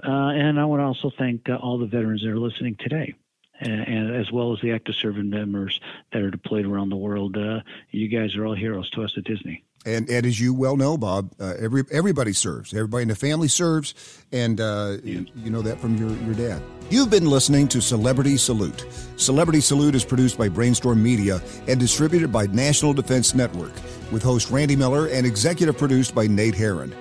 Uh, 0.04 0.30
and 0.30 0.60
I 0.60 0.66
want 0.66 0.82
to 0.82 0.86
also 0.86 1.12
thank 1.18 1.50
uh, 1.50 1.56
all 1.56 1.78
the 1.78 1.88
veterans 1.88 2.22
that 2.22 2.30
are 2.30 2.40
listening 2.40 2.76
today. 2.80 3.16
And, 3.58 3.88
and, 3.88 4.16
as 4.16 4.34
well 4.34 4.52
as 4.52 4.60
the 4.60 4.74
active 4.74 4.96
serving 4.96 5.30
members 5.30 5.80
that 6.12 6.22
are 6.22 6.30
deployed 6.30 6.66
around 6.66 6.90
the 6.90 6.98
world, 6.98 7.38
uh, 7.38 7.62
you 7.90 8.10
guys 8.10 8.36
are 8.36 8.46
all 8.46 8.54
heroes 8.54 8.90
to 8.92 9.04
us 9.04 9.14
at 9.18 9.24
Disney. 9.24 9.64
And, 9.86 10.10
and 10.10 10.26
as 10.26 10.40
you 10.40 10.54
well 10.54 10.78
know, 10.78 10.98
Bob, 10.98 11.32
uh, 11.40 11.54
every 11.60 11.84
everybody 11.92 12.34
serves. 12.34 12.74
Everybody 12.74 13.04
in 13.04 13.08
the 13.10 13.16
family 13.16 13.48
serves, 13.48 13.94
and 14.32 14.60
uh, 14.60 14.98
yeah. 15.04 15.20
you, 15.20 15.26
you, 15.36 15.52
know 15.52 15.62
that 15.62 15.80
from 15.80 15.96
your, 15.96 16.10
your 16.10 16.34
dad. 16.34 16.62
You've 16.90 17.12
been 17.12 17.30
listening 17.30 17.68
to 17.68 17.82
Celebrity 17.82 18.38
Salute. 18.38 18.86
Celebrity 19.16 19.62
Salute 19.62 19.94
is 19.94 20.04
produced 20.04 20.40
by 20.40 20.50
Brainstorm 20.50 21.04
Media 21.04 21.40
and 21.68 21.80
distributed 21.80 22.32
by 22.32 22.48
National 22.48 22.94
Defense 22.94 23.36
Network, 23.36 23.74
with 24.12 24.24
host 24.24 24.50
Randy 24.50 24.76
Miller 24.76 25.08
and 25.08 25.26
executive 25.26 25.78
produced 25.78 26.16
by 26.16 26.26
Nate 26.26 26.56
Herron. 26.56 26.96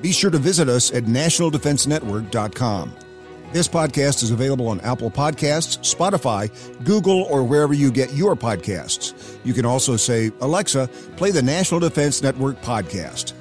Be 0.00 0.10
sure 0.10 0.30
to 0.30 0.38
visit 0.38 0.68
us 0.68 0.90
at 0.92 1.04
nationaldefensenetwork.com. 1.04 2.96
This 3.52 3.68
podcast 3.68 4.22
is 4.22 4.30
available 4.30 4.66
on 4.68 4.80
Apple 4.80 5.10
Podcasts, 5.10 5.78
Spotify, 5.80 6.48
Google, 6.84 7.24
or 7.24 7.44
wherever 7.44 7.74
you 7.74 7.92
get 7.92 8.14
your 8.14 8.34
podcasts. 8.34 9.38
You 9.44 9.52
can 9.52 9.66
also 9.66 9.96
say, 9.96 10.32
Alexa, 10.40 10.88
play 11.16 11.32
the 11.32 11.42
National 11.42 11.78
Defense 11.78 12.22
Network 12.22 12.62
podcast. 12.62 13.34